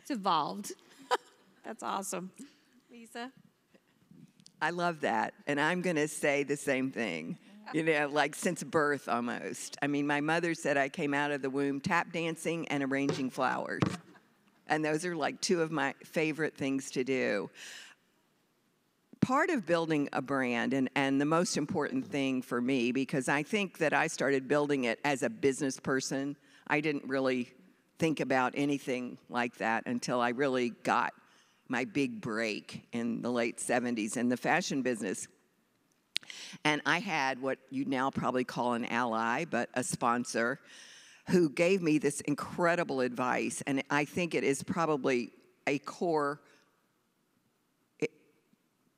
It's 0.00 0.10
evolved. 0.10 0.72
That's 1.68 1.82
awesome. 1.82 2.30
Leisa? 2.90 3.30
I 4.62 4.70
love 4.70 5.02
that. 5.02 5.34
And 5.46 5.60
I'm 5.60 5.82
going 5.82 5.96
to 5.96 6.08
say 6.08 6.42
the 6.42 6.56
same 6.56 6.90
thing, 6.90 7.36
you 7.74 7.82
know, 7.82 8.08
like 8.10 8.34
since 8.34 8.62
birth 8.62 9.06
almost. 9.06 9.76
I 9.82 9.86
mean, 9.86 10.06
my 10.06 10.22
mother 10.22 10.54
said 10.54 10.78
I 10.78 10.88
came 10.88 11.12
out 11.12 11.30
of 11.30 11.42
the 11.42 11.50
womb 11.50 11.82
tap 11.82 12.10
dancing 12.10 12.66
and 12.68 12.82
arranging 12.82 13.28
flowers. 13.28 13.82
And 14.66 14.82
those 14.82 15.04
are 15.04 15.14
like 15.14 15.42
two 15.42 15.60
of 15.60 15.70
my 15.70 15.94
favorite 16.06 16.56
things 16.56 16.90
to 16.92 17.04
do. 17.04 17.50
Part 19.20 19.50
of 19.50 19.66
building 19.66 20.08
a 20.14 20.22
brand, 20.22 20.72
and, 20.72 20.88
and 20.94 21.20
the 21.20 21.26
most 21.26 21.58
important 21.58 22.06
thing 22.06 22.40
for 22.40 22.62
me, 22.62 22.92
because 22.92 23.28
I 23.28 23.42
think 23.42 23.76
that 23.76 23.92
I 23.92 24.06
started 24.06 24.48
building 24.48 24.84
it 24.84 25.00
as 25.04 25.22
a 25.22 25.28
business 25.28 25.78
person, 25.78 26.34
I 26.66 26.80
didn't 26.80 27.04
really 27.04 27.52
think 27.98 28.20
about 28.20 28.54
anything 28.56 29.18
like 29.28 29.58
that 29.58 29.82
until 29.84 30.22
I 30.22 30.30
really 30.30 30.70
got 30.70 31.12
my 31.68 31.84
big 31.84 32.20
break 32.20 32.86
in 32.92 33.22
the 33.22 33.30
late 33.30 33.58
70s 33.58 34.16
in 34.16 34.28
the 34.28 34.36
fashion 34.36 34.82
business. 34.82 35.28
And 36.64 36.82
I 36.84 36.98
had 36.98 37.40
what 37.40 37.58
you'd 37.70 37.88
now 37.88 38.10
probably 38.10 38.44
call 38.44 38.74
an 38.74 38.84
ally, 38.86 39.44
but 39.44 39.68
a 39.74 39.84
sponsor 39.84 40.60
who 41.28 41.50
gave 41.50 41.82
me 41.82 41.98
this 41.98 42.20
incredible 42.22 43.00
advice. 43.00 43.62
And 43.66 43.82
I 43.90 44.04
think 44.04 44.34
it 44.34 44.44
is 44.44 44.62
probably 44.62 45.30
a 45.66 45.78
core 45.78 46.40
eh, 48.00 48.06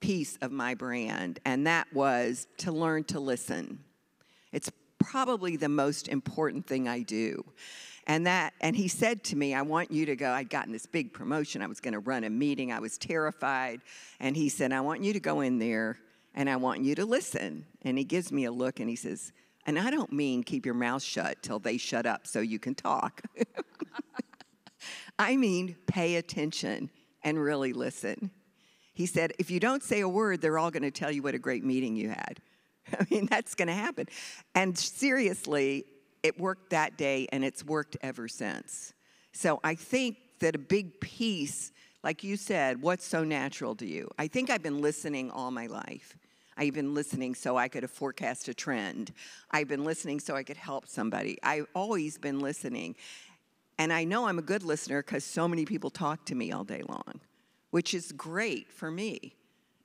piece 0.00 0.36
of 0.36 0.52
my 0.52 0.74
brand, 0.74 1.40
and 1.44 1.66
that 1.66 1.92
was 1.92 2.46
to 2.58 2.72
learn 2.72 3.04
to 3.04 3.18
listen. 3.18 3.80
It's 4.52 4.70
probably 4.98 5.56
the 5.56 5.68
most 5.68 6.06
important 6.08 6.66
thing 6.66 6.86
I 6.86 7.02
do. 7.02 7.44
And 8.06 8.26
that, 8.26 8.54
and 8.60 8.74
he 8.74 8.88
said 8.88 9.22
to 9.24 9.36
me, 9.36 9.54
I 9.54 9.62
want 9.62 9.90
you 9.90 10.06
to 10.06 10.16
go. 10.16 10.30
I'd 10.30 10.50
gotten 10.50 10.72
this 10.72 10.86
big 10.86 11.12
promotion. 11.12 11.62
I 11.62 11.66
was 11.66 11.80
going 11.80 11.92
to 11.92 12.00
run 12.00 12.24
a 12.24 12.30
meeting. 12.30 12.72
I 12.72 12.80
was 12.80 12.98
terrified. 12.98 13.80
And 14.18 14.36
he 14.36 14.48
said, 14.48 14.72
I 14.72 14.80
want 14.80 15.02
you 15.04 15.12
to 15.12 15.20
go 15.20 15.40
in 15.40 15.58
there 15.58 15.98
and 16.34 16.48
I 16.48 16.56
want 16.56 16.80
you 16.80 16.94
to 16.96 17.04
listen. 17.04 17.66
And 17.82 17.98
he 17.98 18.04
gives 18.04 18.32
me 18.32 18.44
a 18.44 18.52
look 18.52 18.80
and 18.80 18.88
he 18.88 18.96
says, 18.96 19.32
and 19.66 19.78
I 19.78 19.90
don't 19.90 20.12
mean 20.12 20.42
keep 20.42 20.64
your 20.64 20.74
mouth 20.74 21.02
shut 21.02 21.42
till 21.42 21.58
they 21.58 21.76
shut 21.76 22.06
up 22.06 22.26
so 22.26 22.40
you 22.40 22.58
can 22.58 22.74
talk. 22.74 23.22
I 25.18 25.36
mean 25.36 25.76
pay 25.86 26.16
attention 26.16 26.90
and 27.22 27.38
really 27.38 27.72
listen. 27.72 28.30
He 28.94 29.06
said, 29.06 29.32
if 29.38 29.50
you 29.50 29.60
don't 29.60 29.82
say 29.82 30.00
a 30.00 30.08
word, 30.08 30.40
they're 30.40 30.58
all 30.58 30.70
going 30.70 30.82
to 30.82 30.90
tell 30.90 31.10
you 31.10 31.22
what 31.22 31.34
a 31.34 31.38
great 31.38 31.64
meeting 31.64 31.96
you 31.96 32.08
had. 32.08 32.40
I 32.98 33.06
mean, 33.10 33.26
that's 33.26 33.54
going 33.54 33.68
to 33.68 33.74
happen. 33.74 34.06
And 34.54 34.76
seriously, 34.76 35.84
it 36.22 36.38
worked 36.38 36.70
that 36.70 36.96
day 36.96 37.26
and 37.32 37.44
it's 37.44 37.64
worked 37.64 37.96
ever 38.02 38.28
since. 38.28 38.92
So 39.32 39.60
I 39.64 39.74
think 39.74 40.16
that 40.40 40.54
a 40.54 40.58
big 40.58 41.00
piece, 41.00 41.72
like 42.02 42.24
you 42.24 42.36
said, 42.36 42.82
what's 42.82 43.06
so 43.06 43.24
natural 43.24 43.74
to 43.76 43.86
you? 43.86 44.10
I 44.18 44.26
think 44.26 44.50
I've 44.50 44.62
been 44.62 44.80
listening 44.80 45.30
all 45.30 45.50
my 45.50 45.66
life. 45.66 46.16
I've 46.56 46.74
been 46.74 46.94
listening 46.94 47.34
so 47.34 47.56
I 47.56 47.68
could 47.68 47.88
forecast 47.88 48.48
a 48.48 48.54
trend. 48.54 49.12
I've 49.50 49.68
been 49.68 49.84
listening 49.84 50.20
so 50.20 50.36
I 50.36 50.42
could 50.42 50.56
help 50.56 50.86
somebody. 50.86 51.38
I've 51.42 51.66
always 51.74 52.18
been 52.18 52.40
listening. 52.40 52.96
And 53.78 53.92
I 53.92 54.04
know 54.04 54.26
I'm 54.26 54.38
a 54.38 54.42
good 54.42 54.62
listener 54.62 55.02
because 55.02 55.24
so 55.24 55.48
many 55.48 55.64
people 55.64 55.88
talk 55.88 56.26
to 56.26 56.34
me 56.34 56.52
all 56.52 56.64
day 56.64 56.82
long, 56.86 57.20
which 57.70 57.94
is 57.94 58.12
great 58.12 58.70
for 58.70 58.90
me. 58.90 59.36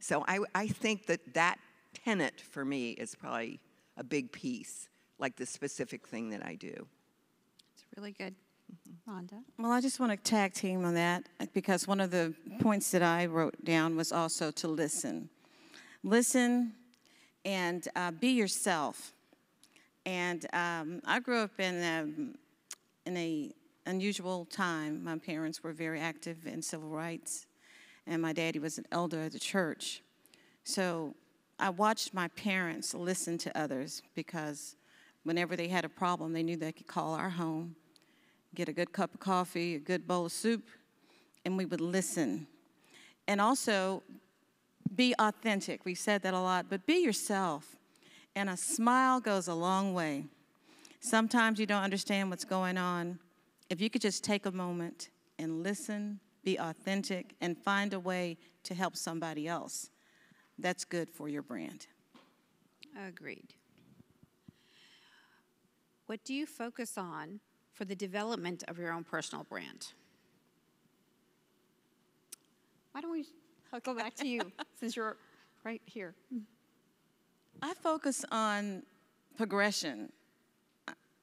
So 0.02 0.26
I, 0.28 0.40
I 0.54 0.68
think 0.68 1.06
that 1.06 1.34
that 1.34 1.60
tenet 1.94 2.42
for 2.42 2.66
me 2.66 2.92
is 2.92 3.16
probably 3.16 3.62
a 3.96 4.04
big 4.04 4.34
piece 4.34 4.90
like 5.20 5.36
the 5.36 5.46
specific 5.46 6.08
thing 6.08 6.30
that 6.30 6.46
I 6.46 6.56
do. 6.56 6.88
It's 7.74 7.86
really 7.96 8.12
good. 8.12 8.36
Rhonda? 9.08 9.44
Well, 9.60 9.72
I 9.72 9.82
just 9.82 10.00
want 10.00 10.12
to 10.12 10.18
tag 10.18 10.54
team 10.54 10.86
on 10.86 10.96
that 10.96 11.24
because 11.54 11.88
one 11.88 12.02
of 12.02 12.12
the 12.12 12.34
points 12.60 12.92
that 12.92 13.04
I 13.04 13.28
wrote 13.28 13.64
down 13.64 13.96
was 13.96 14.12
also 14.12 14.52
to 14.52 14.68
listen. 14.68 15.30
Listen 16.04 16.74
and 17.44 17.88
uh, 17.96 18.12
be 18.12 18.30
yourself. 18.30 19.14
And 20.06 20.46
um, 20.54 21.02
I 21.06 21.20
grew 21.20 21.40
up 21.40 21.60
in 21.60 21.76
a, 21.76 23.10
in 23.10 23.18
a 23.18 23.52
unusual 23.86 24.46
time. 24.46 25.04
My 25.04 25.18
parents 25.18 25.64
were 25.64 25.74
very 25.74 26.00
active 26.00 26.46
in 26.48 26.62
civil 26.62 26.90
rights, 26.90 27.46
and 28.08 28.22
my 28.22 28.34
daddy 28.34 28.60
was 28.60 28.78
an 28.78 28.86
elder 28.92 29.22
at 29.22 29.32
the 29.32 29.40
church. 29.40 30.02
So 30.64 31.16
I 31.60 31.70
watched 31.70 32.14
my 32.14 32.28
parents 32.30 32.94
listen 32.94 33.38
to 33.40 33.58
others 33.58 34.02
because 34.16 34.76
whenever 35.26 35.58
they 35.58 35.68
had 35.68 35.84
a 35.84 35.90
problem, 35.90 36.32
they 36.32 36.44
knew 36.44 36.56
they 36.56 36.72
could 36.72 36.88
call 36.88 37.14
our 37.14 37.30
home, 37.30 37.76
get 38.54 38.70
a 38.70 38.74
good 38.74 38.94
cup 38.94 39.14
of 39.14 39.20
coffee, 39.20 39.76
a 39.76 39.80
good 39.80 40.08
bowl 40.08 40.28
of 40.28 40.32
soup, 40.32 40.70
and 41.44 41.58
we 41.58 41.66
would 41.66 41.82
listen. 41.82 42.48
And 43.28 43.42
also, 43.42 44.04
be 44.96 45.14
authentic. 45.20 45.84
We've 45.84 45.98
said 45.98 46.22
that 46.22 46.34
a 46.34 46.40
lot, 46.40 46.68
but 46.70 46.86
be 46.86 47.04
yourself. 47.04 47.76
And 48.36 48.50
a 48.50 48.56
smile 48.56 49.20
goes 49.20 49.48
a 49.48 49.54
long 49.54 49.94
way. 49.94 50.26
Sometimes 51.00 51.60
you 51.60 51.66
don't 51.66 51.84
understand 51.84 52.30
what's 52.30 52.46
going 52.46 52.78
on. 52.78 53.20
If 53.70 53.82
you 53.82 53.90
could 53.90 54.02
just 54.02 54.24
take 54.24 54.46
a 54.46 54.52
moment 54.52 55.10
and 55.40 55.64
listen, 55.64 56.20
be 56.44 56.58
authentic, 56.58 57.34
and 57.42 57.58
find 57.58 57.94
a 57.94 58.00
way 58.00 58.38
to 58.64 58.76
help 58.76 58.96
somebody 58.96 59.48
else, 59.48 59.90
that's 60.60 60.86
good 60.86 61.10
for 61.10 61.28
your 61.28 61.42
brand. 61.42 61.88
Agreed. 63.08 63.54
What 66.08 66.24
do 66.24 66.34
you 66.34 66.46
focus 66.46 66.98
on 66.98 67.40
for 67.74 67.86
the 67.86 67.96
development 67.96 68.64
of 68.68 68.78
your 68.78 68.92
own 68.94 69.04
personal 69.04 69.44
brand? 69.44 69.88
Why 72.92 73.02
don't 73.02 73.12
we 73.12 73.26
go 73.84 73.94
back 73.94 74.16
to 74.16 74.28
you 74.28 74.52
since 74.80 74.96
you're 74.96 75.18
right 75.64 75.82
here? 75.86 76.14
I 77.62 77.74
focus 77.74 78.24
on 78.32 78.84
progression. 79.36 80.12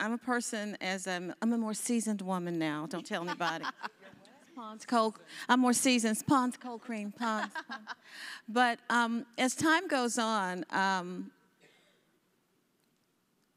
I'm 0.01 0.13
a 0.13 0.19
person 0.19 0.77
as 0.81 1.07
I'm, 1.07 1.33
I'm 1.41 1.53
a 1.53 1.59
more 1.59 1.75
seasoned 1.75 2.21
woman 2.21 2.59
now. 2.59 2.87
Don't 2.91 3.07
tell 3.07 3.23
anybody. 3.23 3.65
Pond's 4.57 4.85
cold. 4.85 5.19
I'm 5.49 5.61
more 5.61 5.73
seasoned. 5.73 6.23
Pond's 6.27 6.57
cold 6.57 6.83
cream. 6.83 7.13
Pond's. 7.13 7.55
Pond's. 7.55 7.95
But 8.49 8.81
um, 8.91 9.25
as 9.39 9.55
time 9.55 9.89
goes 9.89 10.19
on, 10.19 10.65
um, 10.71 11.31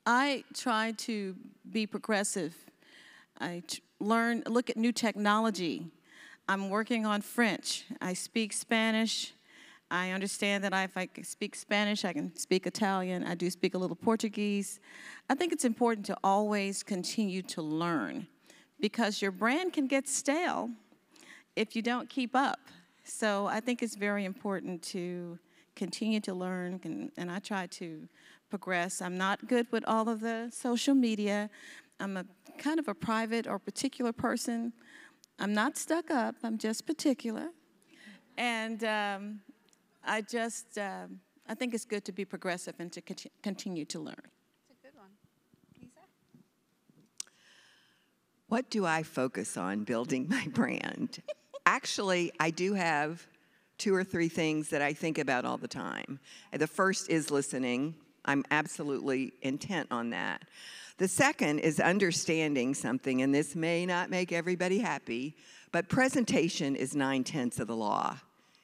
I 0.05 0.43
try 0.53 0.91
to 0.97 1.35
be 1.71 1.87
progressive. 1.87 2.55
I 3.39 3.63
learn, 3.99 4.43
look 4.45 4.69
at 4.69 4.77
new 4.77 4.91
technology. 4.91 5.87
I'm 6.47 6.69
working 6.69 7.05
on 7.05 7.21
French. 7.21 7.85
I 8.01 8.13
speak 8.13 8.53
Spanish. 8.53 9.33
I 9.89 10.11
understand 10.11 10.63
that 10.63 10.73
if 10.73 10.95
I 10.95 11.09
speak 11.23 11.55
Spanish, 11.55 12.05
I 12.05 12.13
can 12.13 12.35
speak 12.35 12.67
Italian. 12.67 13.23
I 13.23 13.33
do 13.33 13.49
speak 13.49 13.73
a 13.73 13.77
little 13.77 13.95
Portuguese. 13.95 14.79
I 15.29 15.35
think 15.35 15.51
it's 15.51 15.65
important 15.65 16.05
to 16.07 16.17
always 16.23 16.83
continue 16.83 17.41
to 17.43 17.61
learn 17.61 18.27
because 18.79 19.21
your 19.21 19.31
brand 19.31 19.73
can 19.73 19.87
get 19.87 20.07
stale 20.07 20.69
if 21.55 21.75
you 21.75 21.81
don't 21.81 22.09
keep 22.09 22.35
up. 22.35 22.59
So 23.03 23.47
I 23.47 23.59
think 23.59 23.81
it's 23.81 23.95
very 23.95 24.25
important 24.25 24.83
to 24.83 25.39
continue 25.75 26.19
to 26.21 26.33
learn, 26.33 26.79
and, 26.83 27.11
and 27.17 27.29
I 27.29 27.39
try 27.39 27.67
to 27.67 28.07
progress. 28.49 29.01
I'm 29.01 29.17
not 29.17 29.47
good 29.47 29.67
with 29.71 29.83
all 29.87 30.09
of 30.09 30.21
the 30.21 30.49
social 30.51 30.95
media. 30.95 31.49
I'm 31.99 32.17
a 32.17 32.25
kind 32.57 32.79
of 32.79 32.87
a 32.87 32.93
private 32.93 33.47
or 33.47 33.59
particular 33.59 34.11
person. 34.11 34.73
I'm 35.39 35.53
not 35.53 35.77
stuck 35.77 36.09
up, 36.11 36.35
I'm 36.43 36.57
just 36.57 36.85
particular. 36.85 37.49
And 38.37 38.83
um, 38.83 39.41
I 40.03 40.21
just, 40.21 40.77
uh, 40.77 41.07
I 41.47 41.55
think 41.55 41.73
it's 41.73 41.85
good 41.85 42.05
to 42.05 42.11
be 42.11 42.25
progressive 42.25 42.75
and 42.79 42.91
to 42.93 43.01
continue 43.43 43.85
to 43.85 43.99
learn. 43.99 44.15
It's 44.69 44.79
a 44.79 44.87
good 44.87 44.95
one. 44.95 45.09
Leisa? 45.81 46.03
What 48.47 48.69
do 48.69 48.85
I 48.85 49.03
focus 49.03 49.57
on 49.57 49.83
building 49.83 50.27
my 50.29 50.47
brand? 50.53 51.21
Actually, 51.65 52.31
I 52.39 52.51
do 52.51 52.73
have 52.73 53.25
two 53.77 53.93
or 53.93 54.03
three 54.03 54.29
things 54.29 54.69
that 54.69 54.81
I 54.81 54.93
think 54.93 55.17
about 55.17 55.43
all 55.43 55.57
the 55.57 55.67
time. 55.67 56.19
The 56.53 56.67
first 56.67 57.09
is 57.09 57.29
listening 57.31 57.95
I'm 58.25 58.43
absolutely 58.51 59.33
intent 59.41 59.87
on 59.91 60.09
that. 60.11 60.43
The 60.97 61.07
second 61.07 61.59
is 61.59 61.79
understanding 61.79 62.73
something, 62.73 63.21
and 63.21 63.33
this 63.33 63.55
may 63.55 63.85
not 63.85 64.09
make 64.09 64.31
everybody 64.31 64.79
happy, 64.79 65.35
but 65.71 65.89
presentation 65.89 66.75
is 66.75 66.95
nine 66.95 67.23
tenths 67.23 67.59
of 67.59 67.67
the 67.67 67.75
law. 67.75 68.17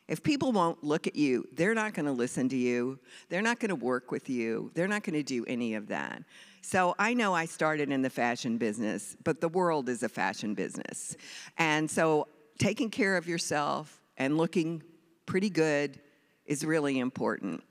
If 0.08 0.24
people 0.24 0.51
won't 0.51 0.84
look 0.84 1.08
at 1.08 1.15
you, 1.15 1.48
they're 1.53 1.74
not 1.74 1.94
going 1.94 2.06
to 2.06 2.12
listen 2.12 2.50
to 2.50 2.58
you. 2.58 3.00
They're 3.30 3.41
not 3.41 3.60
going 3.60 3.70
to 3.70 3.75
work 3.75 4.12
with 4.12 4.30
you. 4.30 4.72
They're 4.74 4.88
not 4.88 5.03
going 5.03 5.13
to 5.13 5.24
do 5.24 5.46
any 5.46 5.75
of 5.75 5.88
that. 5.88 6.24
So 6.62 6.96
I 7.00 7.13
know 7.13 7.34
I 7.34 7.46
started 7.46 7.91
in 7.91 8.01
the 8.01 8.10
fashion 8.10 8.58
business, 8.58 9.15
but 9.24 9.41
the 9.41 9.50
world 9.50 9.89
is 9.89 10.03
a 10.03 10.10
fashion 10.10 10.53
business. 10.53 11.15
And 11.58 11.89
so 11.89 12.27
taking 12.60 12.89
care 12.89 13.18
of 13.18 13.27
yourself 13.27 14.01
and 14.18 14.38
looking 14.38 14.84
pretty 15.25 15.50
good 15.50 16.00
is 16.46 16.65
really 16.65 17.00
important. 17.00 17.63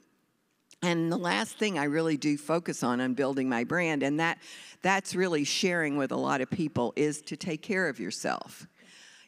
And 0.83 1.13
the 1.13 1.19
last 1.19 1.57
thing 1.59 1.79
I 1.79 1.85
really 1.85 2.17
do 2.17 2.39
focus 2.39 2.83
on 2.83 3.01
on 3.01 3.15
building 3.15 3.49
my 3.49 3.65
brand, 3.65 4.03
and 4.03 4.19
that 4.19 4.39
that's 4.83 5.15
really 5.15 5.45
sharing 5.45 5.97
with 5.97 6.11
a 6.11 6.17
lot 6.17 6.41
of 6.41 6.51
people, 6.51 6.95
is 6.97 7.21
to 7.23 7.37
take 7.37 7.61
care 7.61 7.89
of 7.89 8.01
yourself. 8.01 8.67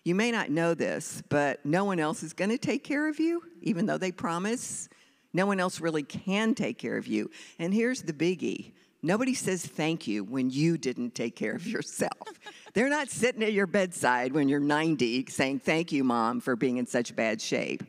You 0.04 0.14
may 0.14 0.32
not 0.32 0.50
know 0.50 0.74
this, 0.74 1.22
but 1.28 1.64
no 1.64 1.84
one 1.84 2.00
else 2.00 2.22
is 2.22 2.32
going 2.32 2.50
to 2.50 2.58
take 2.58 2.82
care 2.82 3.08
of 3.08 3.20
you, 3.20 3.42
even 3.60 3.86
though 3.86 3.98
they 3.98 4.10
promise. 4.10 4.88
No 5.34 5.46
one 5.46 5.60
else 5.60 5.80
really 5.80 6.02
can 6.02 6.54
take 6.54 6.78
care 6.78 6.96
of 6.96 7.06
you. 7.06 7.30
And 7.58 7.72
here's 7.72 8.02
the 8.02 8.12
biggie 8.12 8.72
nobody 9.04 9.34
says 9.34 9.66
thank 9.66 10.06
you 10.06 10.24
when 10.24 10.48
you 10.48 10.78
didn't 10.78 11.14
take 11.14 11.36
care 11.36 11.54
of 11.54 11.66
yourself. 11.66 12.12
They're 12.74 12.88
not 12.88 13.10
sitting 13.10 13.42
at 13.42 13.52
your 13.52 13.66
bedside 13.66 14.32
when 14.32 14.48
you're 14.48 14.60
90 14.60 15.26
saying 15.26 15.60
thank 15.60 15.92
you, 15.92 16.02
mom, 16.02 16.40
for 16.40 16.56
being 16.56 16.78
in 16.78 16.86
such 16.86 17.14
bad 17.14 17.40
shape. 17.42 17.82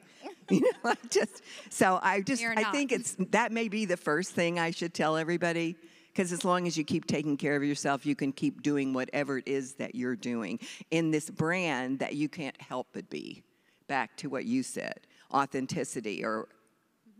You 0.51 0.61
know, 0.61 0.91
I 0.91 0.95
just 1.09 1.41
so 1.69 1.99
I 2.01 2.21
just 2.21 2.41
You're 2.41 2.57
I 2.57 2.63
not. 2.63 2.73
think 2.73 2.91
it's 2.91 3.15
that 3.31 3.51
may 3.51 3.67
be 3.67 3.85
the 3.85 3.97
first 3.97 4.31
thing 4.31 4.59
I 4.59 4.71
should 4.71 4.93
tell 4.93 5.17
everybody 5.17 5.75
because 6.13 6.31
as 6.31 6.45
long 6.45 6.67
as 6.67 6.77
you 6.77 6.83
keep 6.83 7.07
taking 7.07 7.37
care 7.37 7.55
of 7.55 7.63
yourself, 7.63 8.05
you 8.05 8.15
can 8.15 8.31
keep 8.31 8.61
doing 8.61 8.93
whatever 8.93 9.39
it 9.39 9.47
is 9.47 9.73
that 9.75 9.95
you're 9.95 10.15
doing 10.15 10.59
in 10.91 11.09
this 11.09 11.29
brand 11.29 11.99
that 11.99 12.13
you 12.13 12.29
can't 12.29 12.59
help 12.61 12.87
but 12.93 13.09
be. 13.09 13.41
Back 13.87 14.15
to 14.17 14.29
what 14.29 14.45
you 14.45 14.63
said, 14.63 15.01
authenticity 15.33 16.23
or 16.23 16.47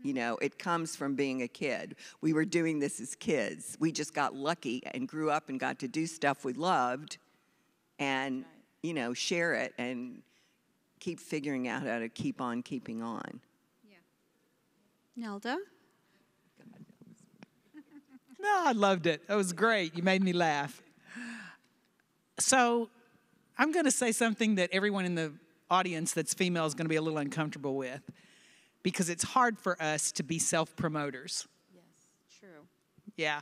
you 0.02 0.10
mm-hmm. 0.10 0.18
know, 0.18 0.38
it 0.40 0.58
comes 0.58 0.94
from 0.94 1.14
being 1.14 1.42
a 1.42 1.48
kid. 1.48 1.96
We 2.20 2.32
were 2.32 2.44
doing 2.44 2.78
this 2.78 3.00
as 3.00 3.14
kids. 3.14 3.76
We 3.80 3.90
just 3.90 4.14
got 4.14 4.34
lucky 4.34 4.82
and 4.92 5.08
grew 5.08 5.30
up 5.30 5.48
and 5.48 5.58
got 5.58 5.78
to 5.80 5.88
do 5.88 6.06
stuff 6.06 6.44
we 6.44 6.52
loved 6.52 7.18
and, 7.98 8.44
you 8.82 8.94
know, 8.94 9.12
share 9.12 9.54
it 9.54 9.74
and 9.78 10.22
keep 11.04 11.20
figuring 11.20 11.68
out 11.68 11.82
how 11.82 11.98
to 11.98 12.08
keep 12.08 12.40
on 12.40 12.62
keeping 12.62 13.02
on. 13.02 13.40
Yeah. 13.88 13.96
Nelda? 15.16 15.58
No, 18.40 18.62
I 18.66 18.72
loved 18.72 19.06
it. 19.06 19.22
It 19.26 19.34
was 19.34 19.54
great. 19.54 19.96
You 19.96 20.02
made 20.02 20.22
me 20.22 20.34
laugh. 20.34 20.82
So, 22.38 22.90
I'm 23.56 23.72
going 23.72 23.86
to 23.86 23.90
say 23.90 24.12
something 24.12 24.56
that 24.56 24.68
everyone 24.70 25.06
in 25.06 25.14
the 25.14 25.32
audience 25.70 26.12
that's 26.12 26.34
female 26.34 26.66
is 26.66 26.74
going 26.74 26.84
to 26.84 26.90
be 26.90 26.96
a 26.96 27.00
little 27.00 27.18
uncomfortable 27.18 27.74
with 27.74 28.02
because 28.82 29.08
it's 29.08 29.24
hard 29.24 29.58
for 29.58 29.80
us 29.82 30.12
to 30.12 30.22
be 30.22 30.38
self 30.38 30.76
promoters. 30.76 31.48
Yes, 31.74 31.84
true. 32.38 32.66
Yeah. 33.16 33.40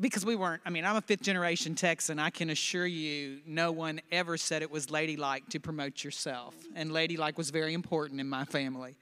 Because 0.00 0.24
we 0.24 0.36
weren't, 0.36 0.62
I 0.64 0.70
mean, 0.70 0.84
I'm 0.84 0.96
a 0.96 1.00
fifth 1.00 1.22
generation 1.22 1.74
Texan. 1.74 2.20
I 2.20 2.30
can 2.30 2.50
assure 2.50 2.86
you, 2.86 3.40
no 3.46 3.72
one 3.72 4.00
ever 4.12 4.36
said 4.36 4.62
it 4.62 4.70
was 4.70 4.90
ladylike 4.90 5.48
to 5.48 5.58
promote 5.60 6.04
yourself. 6.04 6.54
And 6.76 6.92
ladylike 6.92 7.36
was 7.36 7.50
very 7.50 7.74
important 7.74 8.20
in 8.20 8.28
my 8.28 8.44
family. 8.44 8.94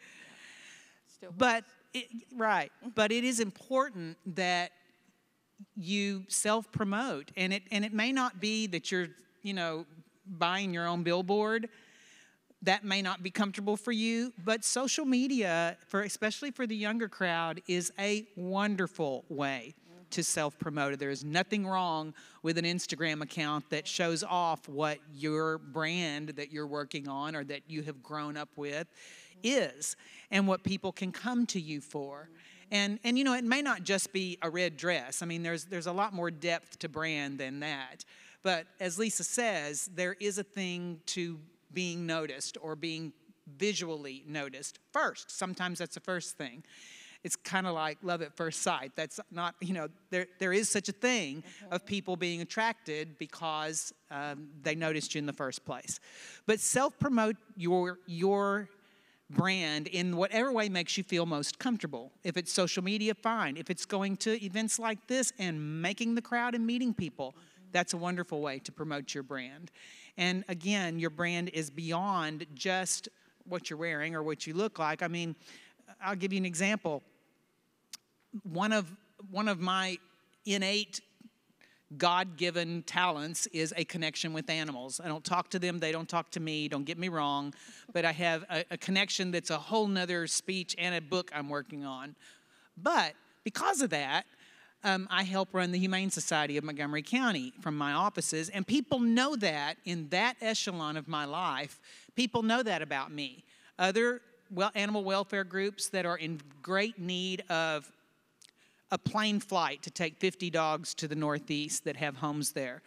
Still 1.12 1.34
But, 1.36 1.64
it, 1.92 2.06
right. 2.34 2.72
But 2.94 3.12
it 3.12 3.24
is 3.24 3.40
important 3.40 4.16
that 4.36 4.72
you 5.74 6.24
self 6.28 6.70
promote. 6.72 7.30
And 7.36 7.52
it, 7.52 7.64
and 7.70 7.84
it 7.84 7.92
may 7.92 8.10
not 8.10 8.40
be 8.40 8.66
that 8.68 8.90
you're, 8.90 9.08
you 9.42 9.52
know, 9.52 9.84
buying 10.26 10.72
your 10.72 10.86
own 10.86 11.02
billboard. 11.02 11.68
That 12.62 12.84
may 12.84 13.02
not 13.02 13.22
be 13.22 13.30
comfortable 13.30 13.76
for 13.76 13.92
you, 13.92 14.32
but 14.44 14.64
social 14.64 15.04
media, 15.04 15.76
for 15.88 16.00
especially 16.00 16.50
for 16.50 16.66
the 16.66 16.74
younger 16.74 17.08
crowd, 17.08 17.60
is 17.68 17.92
a 17.98 18.26
wonderful 18.34 19.24
way 19.28 19.74
to 20.10 20.22
self 20.22 20.58
promote. 20.58 20.98
There 20.98 21.10
is 21.10 21.24
nothing 21.24 21.66
wrong 21.66 22.14
with 22.42 22.58
an 22.58 22.64
Instagram 22.64 23.22
account 23.22 23.70
that 23.70 23.86
shows 23.86 24.22
off 24.22 24.68
what 24.68 24.98
your 25.14 25.58
brand 25.58 26.30
that 26.30 26.52
you're 26.52 26.66
working 26.66 27.08
on 27.08 27.34
or 27.34 27.44
that 27.44 27.62
you 27.68 27.82
have 27.82 28.02
grown 28.02 28.36
up 28.36 28.50
with 28.56 28.86
is 29.42 29.96
and 30.30 30.46
what 30.46 30.62
people 30.62 30.92
can 30.92 31.12
come 31.12 31.46
to 31.46 31.60
you 31.60 31.80
for. 31.80 32.30
And, 32.70 32.98
and 33.04 33.16
you 33.16 33.24
know, 33.24 33.34
it 33.34 33.44
may 33.44 33.62
not 33.62 33.84
just 33.84 34.12
be 34.12 34.38
a 34.42 34.50
red 34.50 34.76
dress. 34.76 35.22
I 35.22 35.26
mean, 35.26 35.42
there's, 35.42 35.64
there's 35.64 35.86
a 35.86 35.92
lot 35.92 36.12
more 36.12 36.30
depth 36.30 36.80
to 36.80 36.88
brand 36.88 37.38
than 37.38 37.60
that. 37.60 38.04
But 38.42 38.66
as 38.80 38.98
Leisa 38.98 39.24
says, 39.24 39.88
there 39.94 40.16
is 40.20 40.38
a 40.38 40.42
thing 40.42 41.00
to 41.06 41.38
being 41.72 42.06
noticed 42.06 42.58
or 42.60 42.74
being 42.74 43.12
visually 43.56 44.24
noticed 44.26 44.78
first. 44.92 45.30
Sometimes 45.30 45.78
that's 45.78 45.94
the 45.94 46.00
first 46.00 46.36
thing. 46.36 46.64
It's 47.26 47.34
kind 47.34 47.66
of 47.66 47.74
like 47.74 47.98
love 48.04 48.22
at 48.22 48.36
first 48.36 48.62
sight. 48.62 48.92
That's 48.94 49.18
not, 49.32 49.56
you 49.60 49.74
know, 49.74 49.88
there, 50.10 50.28
there 50.38 50.52
is 50.52 50.68
such 50.68 50.88
a 50.88 50.92
thing 50.92 51.42
of 51.72 51.84
people 51.84 52.14
being 52.14 52.40
attracted 52.40 53.18
because 53.18 53.92
um, 54.12 54.48
they 54.62 54.76
noticed 54.76 55.12
you 55.16 55.18
in 55.18 55.26
the 55.26 55.32
first 55.32 55.64
place. 55.64 55.98
But 56.46 56.60
self 56.60 56.96
promote 57.00 57.34
your, 57.56 57.98
your 58.06 58.68
brand 59.28 59.88
in 59.88 60.16
whatever 60.16 60.52
way 60.52 60.68
makes 60.68 60.96
you 60.96 61.02
feel 61.02 61.26
most 61.26 61.58
comfortable. 61.58 62.12
If 62.22 62.36
it's 62.36 62.52
social 62.52 62.84
media, 62.84 63.12
fine. 63.12 63.56
If 63.56 63.70
it's 63.70 63.86
going 63.86 64.18
to 64.18 64.40
events 64.44 64.78
like 64.78 65.08
this 65.08 65.32
and 65.36 65.82
making 65.82 66.14
the 66.14 66.22
crowd 66.22 66.54
and 66.54 66.64
meeting 66.64 66.94
people, 66.94 67.34
that's 67.72 67.92
a 67.92 67.96
wonderful 67.96 68.40
way 68.40 68.60
to 68.60 68.70
promote 68.70 69.14
your 69.14 69.24
brand. 69.24 69.72
And 70.16 70.44
again, 70.46 71.00
your 71.00 71.10
brand 71.10 71.48
is 71.48 71.70
beyond 71.70 72.46
just 72.54 73.08
what 73.48 73.68
you're 73.68 73.80
wearing 73.80 74.14
or 74.14 74.22
what 74.22 74.46
you 74.46 74.54
look 74.54 74.78
like. 74.78 75.02
I 75.02 75.08
mean, 75.08 75.34
I'll 76.00 76.14
give 76.14 76.32
you 76.32 76.38
an 76.38 76.46
example. 76.46 77.02
One 78.44 78.72
of 78.72 78.90
one 79.30 79.48
of 79.48 79.60
my 79.60 79.98
innate 80.44 81.00
God 81.96 82.36
given 82.36 82.82
talents 82.82 83.46
is 83.48 83.72
a 83.76 83.84
connection 83.84 84.32
with 84.32 84.50
animals. 84.50 85.00
I 85.02 85.08
don't 85.08 85.24
talk 85.24 85.50
to 85.50 85.58
them, 85.58 85.78
they 85.78 85.92
don't 85.92 86.08
talk 86.08 86.30
to 86.32 86.40
me, 86.40 86.68
don't 86.68 86.84
get 86.84 86.98
me 86.98 87.08
wrong, 87.08 87.54
but 87.92 88.04
I 88.04 88.12
have 88.12 88.44
a, 88.50 88.64
a 88.72 88.76
connection 88.76 89.30
that's 89.30 89.50
a 89.50 89.58
whole 89.58 89.86
nother 89.86 90.26
speech 90.26 90.74
and 90.78 90.94
a 90.96 91.00
book 91.00 91.30
I'm 91.34 91.48
working 91.48 91.84
on. 91.84 92.16
But 92.76 93.14
because 93.44 93.82
of 93.82 93.90
that, 93.90 94.26
um, 94.82 95.06
I 95.10 95.22
help 95.22 95.50
run 95.52 95.70
the 95.70 95.78
Humane 95.78 96.10
Society 96.10 96.56
of 96.56 96.64
Montgomery 96.64 97.02
County 97.02 97.52
from 97.60 97.76
my 97.78 97.92
offices, 97.92 98.48
and 98.48 98.66
people 98.66 98.98
know 98.98 99.36
that 99.36 99.76
in 99.84 100.08
that 100.08 100.36
echelon 100.40 100.96
of 100.96 101.08
my 101.08 101.24
life, 101.24 101.80
people 102.16 102.42
know 102.42 102.62
that 102.62 102.82
about 102.82 103.12
me. 103.12 103.44
Other 103.78 104.22
well, 104.50 104.70
animal 104.74 105.02
welfare 105.02 105.44
groups 105.44 105.88
that 105.88 106.06
are 106.06 106.16
in 106.16 106.40
great 106.62 106.98
need 106.98 107.42
of 107.48 107.90
a 108.90 108.98
plane 108.98 109.40
flight 109.40 109.82
to 109.82 109.90
take 109.90 110.16
50 110.18 110.50
dogs 110.50 110.94
to 110.94 111.08
the 111.08 111.14
Northeast 111.14 111.84
that 111.84 111.96
have 111.96 112.16
homes 112.16 112.52
there. 112.52 112.82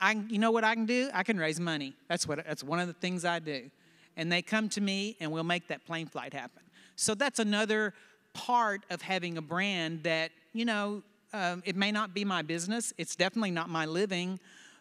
I, 0.00 0.12
you 0.28 0.38
know 0.38 0.50
what 0.50 0.64
I 0.64 0.74
can 0.74 0.86
do? 0.86 1.10
I 1.12 1.22
can 1.22 1.38
raise 1.38 1.58
money. 1.58 1.94
That's 2.08 2.26
what. 2.26 2.44
That's 2.46 2.62
one 2.62 2.78
of 2.78 2.86
the 2.86 2.92
things 2.94 3.24
I 3.24 3.40
do, 3.40 3.70
and 4.16 4.30
they 4.30 4.42
come 4.42 4.68
to 4.70 4.80
me, 4.80 5.16
and 5.18 5.32
we'll 5.32 5.44
make 5.44 5.68
that 5.68 5.84
plane 5.84 6.06
flight 6.06 6.32
happen. 6.32 6.62
So 6.94 7.14
that's 7.14 7.40
another 7.40 7.94
part 8.32 8.82
of 8.90 9.02
having 9.02 9.38
a 9.38 9.42
brand 9.42 10.04
that 10.04 10.30
you 10.52 10.64
know. 10.64 11.02
Um, 11.34 11.62
it 11.66 11.76
may 11.76 11.92
not 11.92 12.14
be 12.14 12.24
my 12.24 12.40
business. 12.40 12.94
It's 12.96 13.14
definitely 13.14 13.50
not 13.50 13.68
my 13.68 13.84
living, 13.84 14.40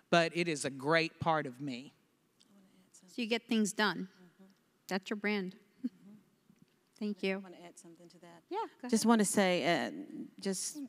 but 0.10 0.32
it 0.34 0.48
is 0.48 0.64
a 0.64 0.70
great 0.70 1.20
part 1.20 1.46
of 1.46 1.60
me. 1.60 1.92
So 2.94 3.22
you 3.22 3.28
get 3.28 3.50
things 3.50 3.74
done. 3.74 4.08
That's 4.88 5.10
your 5.10 5.18
brand. 5.18 5.56
Thank 7.00 7.18
I 7.22 7.28
you. 7.28 7.44
Add 7.78 7.82
something 7.82 8.10
to 8.10 8.20
that. 8.20 8.44
Yeah, 8.50 8.90
Just 8.90 9.06
want 9.06 9.20
to 9.20 9.26
say, 9.26 9.66
uh, 9.66 9.92
just 10.40 10.80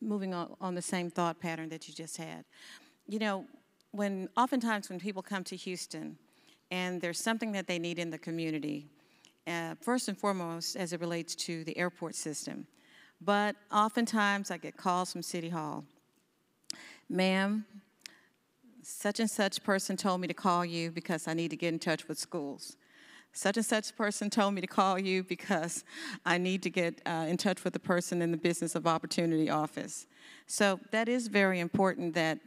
moving 0.00 0.34
on, 0.34 0.54
on 0.60 0.74
the 0.74 0.82
same 0.82 1.10
thought 1.10 1.40
pattern 1.40 1.68
that 1.68 1.88
you 1.88 1.94
just 1.94 2.16
had. 2.16 2.44
You 3.06 3.18
know, 3.18 3.44
when 3.92 4.28
oftentimes 4.36 4.88
when 4.88 4.98
people 4.98 5.22
come 5.22 5.44
to 5.44 5.56
Houston 5.56 6.16
and 6.70 7.00
there's 7.00 7.20
something 7.20 7.52
that 7.52 7.66
they 7.66 7.78
need 7.78 7.98
in 7.98 8.10
the 8.10 8.18
community, 8.18 8.86
uh, 9.46 9.74
first 9.80 10.08
and 10.08 10.16
foremost 10.16 10.76
as 10.76 10.92
it 10.92 11.00
relates 11.00 11.34
to 11.34 11.64
the 11.64 11.76
airport 11.76 12.14
system, 12.14 12.66
but 13.20 13.56
oftentimes 13.72 14.50
I 14.50 14.56
get 14.56 14.76
calls 14.76 15.12
from 15.12 15.22
City 15.22 15.48
Hall. 15.48 15.84
Ma'am, 17.08 17.64
such 18.82 19.20
and 19.20 19.30
such 19.30 19.62
person 19.62 19.96
told 19.96 20.20
me 20.20 20.28
to 20.28 20.34
call 20.34 20.64
you 20.64 20.90
because 20.90 21.28
I 21.28 21.34
need 21.34 21.50
to 21.50 21.56
get 21.56 21.72
in 21.72 21.78
touch 21.78 22.08
with 22.08 22.18
schools. 22.18 22.76
Such 23.32 23.56
and 23.56 23.66
such 23.66 23.96
person 23.96 24.28
told 24.28 24.54
me 24.54 24.60
to 24.60 24.66
call 24.66 24.98
you 24.98 25.22
because 25.22 25.84
I 26.26 26.36
need 26.38 26.62
to 26.64 26.70
get 26.70 27.00
uh, 27.06 27.26
in 27.28 27.36
touch 27.36 27.62
with 27.62 27.72
the 27.72 27.80
person 27.80 28.22
in 28.22 28.32
the 28.32 28.36
Business 28.36 28.74
of 28.74 28.86
Opportunity 28.86 29.48
office. 29.48 30.06
So 30.46 30.80
that 30.90 31.08
is 31.08 31.28
very 31.28 31.60
important 31.60 32.14
that 32.14 32.38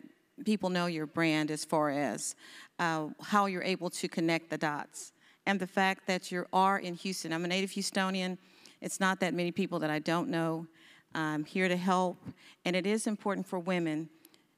people 0.44 0.70
know 0.70 0.88
your 0.88 1.06
brand 1.06 1.52
as 1.52 1.64
far 1.64 1.90
as 1.90 2.36
uh, 2.80 3.08
how 3.22 3.46
you're 3.46 3.64
able 3.64 3.90
to 3.92 4.08
connect 4.08 4.50
the 4.50 4.58
dots. 4.58 5.14
And 5.46 5.60
the 5.60 5.68
fact 5.68 6.08
that 6.08 6.32
you 6.32 6.46
are 6.54 6.80
in 6.80 6.96
Houston. 6.96 7.34
I'm 7.34 7.46
a 7.46 7.48
native 7.48 7.72
Houstonian. 7.72 8.38
It's 8.82 9.00
not 9.00 9.20
that 9.22 9.34
many 9.34 9.52
people 9.52 9.80
that 9.80 9.90
I 9.90 10.00
don't 10.00 10.30
know. 10.30 10.68
I'm 11.16 11.46
here 11.46 11.68
to 11.68 11.78
help, 11.78 12.18
and 12.66 12.76
it 12.76 12.88
is 12.88 13.06
important 13.06 13.46
for 13.46 13.60
women 13.60 14.10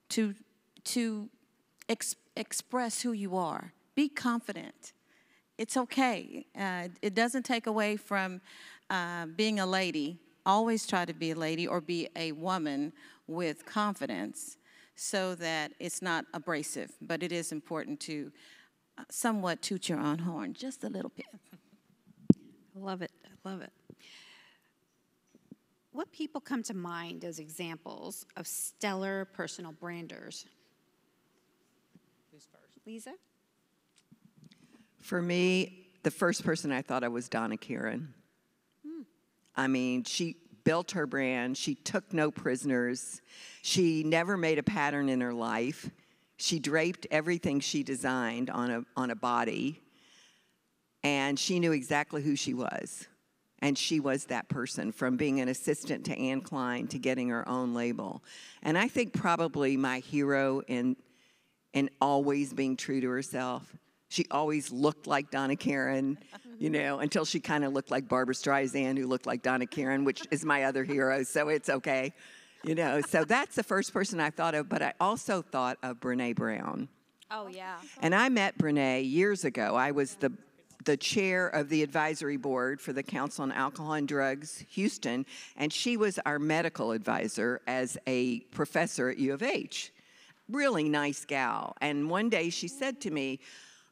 to, 0.10 0.34
to 0.86 1.30
ex- 1.90 2.16
express 2.38 3.02
who 3.02 3.12
you 3.12 3.36
are. 3.36 3.74
Be 3.94 4.08
confident. 4.08 4.94
It's 5.58 5.78
okay. 5.78 6.46
Uh, 6.58 6.90
it 7.02 7.14
doesn't 7.14 7.44
take 7.44 7.68
away 7.68 7.96
from 7.96 8.42
uh, 8.90 9.28
being 9.28 9.60
a 9.60 9.66
lady. 9.66 10.18
Always 10.46 10.86
try 10.86 11.06
to 11.06 11.14
be 11.14 11.32
a 11.32 11.36
lady 11.36 11.68
or 11.68 11.82
be 11.82 12.10
a 12.16 12.34
woman 12.34 12.92
with 13.28 13.66
confidence 13.66 14.58
so 14.96 15.36
that 15.36 15.72
it's 15.80 16.02
not 16.02 16.26
abrasive, 16.34 16.92
but 17.02 17.24
it 17.24 17.32
is 17.32 17.52
important 17.52 18.00
to 18.02 18.32
uh, 18.98 19.04
somewhat 19.10 19.62
toot 19.62 19.90
your 19.90 20.00
own 20.00 20.20
horn, 20.20 20.54
just 20.54 20.84
a 20.84 20.90
little 20.90 21.12
bit. 21.16 21.26
I 22.34 22.38
love 22.80 23.02
it. 23.02 23.12
I 23.26 23.50
love 23.50 23.62
it. 23.62 23.72
What 25.92 26.12
people 26.12 26.42
come 26.42 26.62
to 26.64 26.74
mind 26.74 27.24
as 27.24 27.40
examples 27.40 28.26
of 28.36 28.46
stellar 28.46 29.26
personal 29.26 29.72
branders? 29.72 30.46
Who's 32.32 32.46
first? 32.52 32.86
Lisa? 32.86 33.14
For 35.06 35.22
me, 35.22 35.86
the 36.02 36.10
first 36.10 36.44
person 36.44 36.72
I 36.72 36.82
thought 36.82 37.04
of 37.04 37.12
was 37.12 37.30
Donna 37.30 37.58
Karan. 37.58 38.12
Hmm. 38.84 39.04
I 39.56 39.68
mean, 39.68 40.04
she 40.04 40.36
built 40.64 40.94
her 40.94 41.06
brand, 41.06 41.60
she 41.60 41.76
took 41.76 42.12
no 42.12 42.32
prisoners, 42.32 43.22
she 43.62 44.02
never 44.02 44.36
made 44.36 44.58
a 44.58 44.64
pattern 44.64 45.08
in 45.10 45.22
her 45.22 45.32
life. 45.32 45.92
She 46.38 46.58
draped 46.58 47.06
everything 47.12 47.60
she 47.60 47.84
designed 47.84 48.50
on 48.50 48.72
a, 48.72 48.84
on 48.98 49.12
a 49.12 49.16
body, 49.16 49.80
and 51.04 51.38
she 51.38 51.60
knew 51.60 51.72
exactly 51.72 52.24
who 52.24 52.36
she 52.36 52.56
was. 52.56 53.08
And 53.60 53.78
she 53.78 54.00
was 54.00 54.26
that 54.26 54.50
person 54.50 54.92
from 54.92 55.18
being 55.18 55.40
an 55.40 55.50
assistant 55.50 56.06
to 56.06 56.18
Anne 56.18 56.42
Klein 56.42 56.88
to 56.88 56.98
getting 56.98 57.30
her 57.30 57.48
own 57.48 57.76
label. 57.76 58.24
And 58.64 58.76
I 58.76 58.88
think 58.88 59.14
probably 59.14 59.78
my 59.78 60.00
hero 60.00 60.62
in, 60.68 60.96
in 61.74 61.92
always 62.02 62.54
being 62.54 62.76
true 62.76 63.02
to 63.02 63.08
herself 63.08 63.72
she 64.16 64.26
always 64.32 64.72
looked 64.72 65.08
like 65.08 65.30
Donna 65.30 65.58
Karan, 65.58 66.18
you 66.58 66.70
know, 66.70 67.00
until 67.00 67.26
she 67.26 67.42
kind 67.42 67.66
of 67.66 67.74
looked 67.74 67.92
like 67.92 68.08
Barbara 68.08 68.34
Streisand, 68.34 68.98
who 68.98 69.08
looked 69.08 69.26
like 69.26 69.42
Donna 69.42 69.68
Karan, 69.68 70.06
which 70.06 70.24
is 70.32 70.46
my 70.46 70.64
other 70.64 70.86
hero, 70.86 71.24
so 71.24 71.50
it's 71.50 71.70
okay, 71.70 72.14
you 72.64 72.76
know. 72.76 73.02
So 73.02 73.26
that's 73.26 73.56
the 73.56 73.64
first 73.64 73.92
person 73.94 74.22
I 74.22 74.30
thought 74.30 74.56
of, 74.56 74.70
but 74.70 74.82
I 74.82 74.94
also 75.02 75.42
thought 75.42 75.78
of 75.84 76.00
Brene 76.00 76.34
Brown. 76.34 76.88
Oh, 77.30 77.48
yeah. 77.48 77.76
And 78.02 78.16
I 78.16 78.30
met 78.30 78.58
Brene 78.58 79.12
years 79.12 79.44
ago. 79.44 79.76
I 79.76 79.92
was 79.92 80.16
the 80.16 80.32
the 80.86 80.96
chair 80.96 81.48
of 81.48 81.68
the 81.70 81.82
advisory 81.82 82.38
board 82.38 82.80
for 82.80 82.94
the 82.94 83.02
Council 83.02 83.42
on 83.42 83.52
Alcohol 83.52 83.94
and 83.94 84.08
Drugs 84.08 84.64
Houston, 84.70 85.26
and 85.58 85.74
she 85.74 85.98
was 85.98 86.20
our 86.28 86.38
medical 86.38 86.92
advisor 86.92 87.60
as 87.66 87.98
a 88.06 88.42
professor 88.52 89.10
at 89.10 89.18
U 89.18 89.34
of 89.34 89.42
H. 89.42 89.92
Really 90.48 90.88
nice 90.88 91.26
gal. 91.26 91.76
And 91.82 92.08
one 92.08 92.30
day 92.30 92.52
she 92.52 92.68
said 92.68 93.02
to 93.02 93.10
me, 93.10 93.40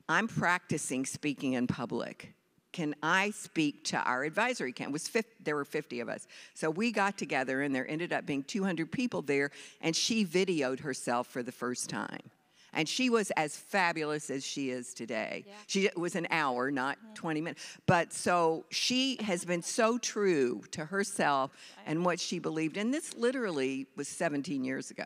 I'm 0.10 0.28
practicing 0.28 1.06
speaking 1.06 1.54
in 1.54 1.68
public. 1.68 2.34
Can 2.72 2.96
I 3.04 3.30
speak 3.30 3.84
to 3.86 3.98
our 3.98 4.24
advisory 4.24 4.74
council? 4.74 4.94
Was 4.94 5.08
50, 5.08 5.44
there 5.44 5.56
were 5.56 5.66
50 5.66 6.00
of 6.00 6.10
us. 6.10 6.28
So 6.56 6.70
we 6.70 6.92
got 6.92 7.18
together, 7.18 7.62
and 7.62 7.74
there 7.74 7.88
ended 7.88 8.12
up 8.12 8.26
being 8.26 8.44
200 8.44 8.92
people 8.92 9.22
there, 9.22 9.52
and 9.80 9.96
she 9.96 10.26
videoed 10.26 10.80
herself 10.80 11.28
for 11.28 11.44
the 11.44 11.52
first 11.52 11.90
time. 11.90 12.32
And 12.74 12.90
she 12.90 13.12
was 13.12 13.32
as 13.38 13.56
fabulous 13.56 14.32
as 14.32 14.44
she 14.44 14.72
is 14.72 14.96
today. 14.96 15.46
Yeah. 15.46 15.54
She 15.68 15.90
was 15.96 16.16
an 16.16 16.28
hour, 16.32 16.72
not 16.72 16.98
20 17.14 17.40
minutes. 17.40 17.64
But 17.86 18.12
so 18.12 18.66
she 18.72 19.18
has 19.22 19.46
been 19.46 19.62
so 19.62 20.00
true 20.00 20.64
to 20.72 20.86
herself 20.86 21.52
and 21.86 22.04
what 22.04 22.20
she 22.20 22.40
believed. 22.40 22.78
And 22.78 22.92
this 22.92 23.16
literally 23.16 23.86
was 23.96 24.08
17 24.08 24.64
years 24.64 24.90
ago. 24.90 25.06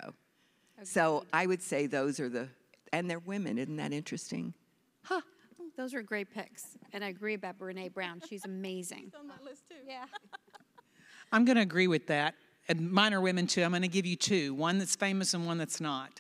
Okay. 0.77 0.85
So 0.85 1.25
I 1.33 1.45
would 1.45 1.61
say 1.61 1.87
those 1.87 2.21
are 2.21 2.29
the, 2.29 2.47
and 2.93 3.09
they're 3.09 3.19
women. 3.19 3.57
Isn't 3.57 3.75
that 3.75 3.91
interesting? 3.91 4.53
Huh. 5.07 5.21
Those 5.77 5.93
are 5.93 6.01
great 6.01 6.33
picks. 6.33 6.77
And 6.91 7.03
I 7.03 7.09
agree 7.09 7.33
about 7.33 7.57
Brene 7.57 7.93
Brown. 7.93 8.21
She's 8.27 8.45
amazing. 8.45 9.11
on 9.17 9.27
that 9.27 9.43
list 9.43 9.63
too. 9.69 9.75
Yeah. 9.87 10.05
I'm 11.31 11.45
going 11.45 11.55
to 11.55 11.61
agree 11.61 11.87
with 11.87 12.07
that. 12.07 12.35
And 12.67 12.91
mine 12.91 13.13
are 13.13 13.21
women 13.21 13.47
too. 13.47 13.63
I'm 13.63 13.71
going 13.71 13.83
to 13.83 13.87
give 13.87 14.05
you 14.05 14.15
two 14.15 14.53
one 14.53 14.79
that's 14.79 14.95
famous 14.95 15.33
and 15.33 15.45
one 15.45 15.57
that's 15.57 15.79
not. 15.79 16.19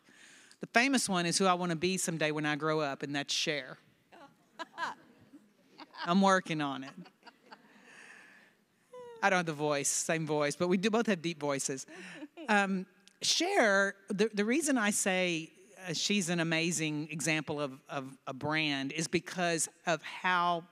The 0.61 0.67
famous 0.67 1.09
one 1.09 1.25
is 1.25 1.37
who 1.37 1.45
I 1.45 1.53
want 1.53 1.71
to 1.71 1.75
be 1.75 1.97
someday 1.97 2.31
when 2.31 2.45
I 2.45 2.55
grow 2.55 2.79
up, 2.79 3.03
and 3.03 3.15
that's 3.15 3.33
Cher. 3.33 3.77
I'm 6.05 6.21
working 6.21 6.61
on 6.61 6.83
it. 6.83 6.91
I 9.21 9.29
don't 9.29 9.37
have 9.37 9.45
the 9.45 9.53
voice, 9.53 9.89
same 9.89 10.25
voice, 10.25 10.55
but 10.55 10.67
we 10.67 10.77
do 10.77 10.89
both 10.89 11.07
have 11.07 11.21
deep 11.21 11.39
voices. 11.39 11.85
Um, 12.49 12.85
Cher, 13.21 13.95
the, 14.09 14.29
the 14.33 14.45
reason 14.45 14.77
I 14.77 14.91
say 14.91 15.51
Uh, 15.87 15.93
she's 15.93 16.29
an 16.29 16.39
amazing 16.39 17.07
example 17.11 17.61
of, 17.61 17.79
of 17.89 18.17
a 18.27 18.33
brand 18.33 18.91
is 18.91 19.07
because 19.07 19.69
of 19.85 20.01
how 20.03 20.63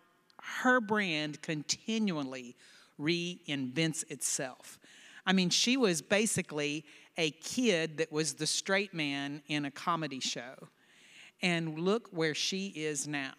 her 0.64 0.82
brand 0.82 1.42
continually 1.42 2.56
reinvents 3.00 4.10
itself. 4.12 4.78
I 5.26 5.34
mean, 5.34 5.50
she 5.50 5.78
was 5.78 6.02
basically 6.02 6.84
a 7.18 7.32
kid 7.32 7.98
that 7.98 8.12
was 8.12 8.34
the 8.34 8.48
straight 8.48 8.94
man 8.94 9.42
in 9.48 9.66
a 9.66 9.72
comedy 9.72 10.20
show. 10.20 10.54
And 11.42 11.80
look 11.80 12.10
where 12.12 12.36
she 12.36 12.68
is 12.68 13.08
now. 13.08 13.34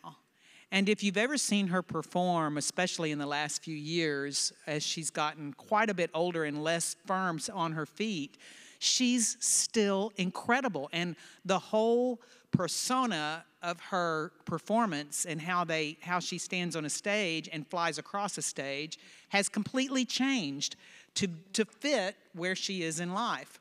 And 0.72 0.88
if 0.88 1.02
you've 1.02 1.16
ever 1.16 1.36
seen 1.36 1.68
her 1.68 1.82
perform, 1.82 2.56
especially 2.56 3.12
in 3.12 3.18
the 3.18 3.26
last 3.26 3.62
few 3.62 3.76
years, 3.76 4.52
as 4.66 4.82
she's 4.82 5.10
gotten 5.10 5.52
quite 5.52 5.90
a 5.90 5.94
bit 5.94 6.10
older 6.12 6.44
and 6.44 6.62
less 6.62 6.96
firm 7.06 7.38
on 7.52 7.72
her 7.72 7.86
feet, 7.86 8.36
she's 8.78 9.36
still 9.40 10.12
incredible. 10.16 10.88
And 10.92 11.16
the 11.44 11.58
whole 11.58 12.20
persona 12.52 13.44
of 13.62 13.80
her 13.80 14.32
performance 14.44 15.26
and 15.26 15.40
how 15.40 15.64
they 15.64 15.98
how 16.00 16.20
she 16.20 16.38
stands 16.38 16.76
on 16.76 16.84
a 16.84 16.90
stage 16.90 17.48
and 17.52 17.66
flies 17.66 17.98
across 17.98 18.38
a 18.38 18.42
stage 18.42 18.98
has 19.28 19.48
completely 19.48 20.04
changed 20.04 20.76
to, 21.14 21.28
to 21.52 21.64
fit 21.64 22.16
where 22.34 22.54
she 22.54 22.82
is 22.82 23.00
in 23.00 23.12
life. 23.12 23.58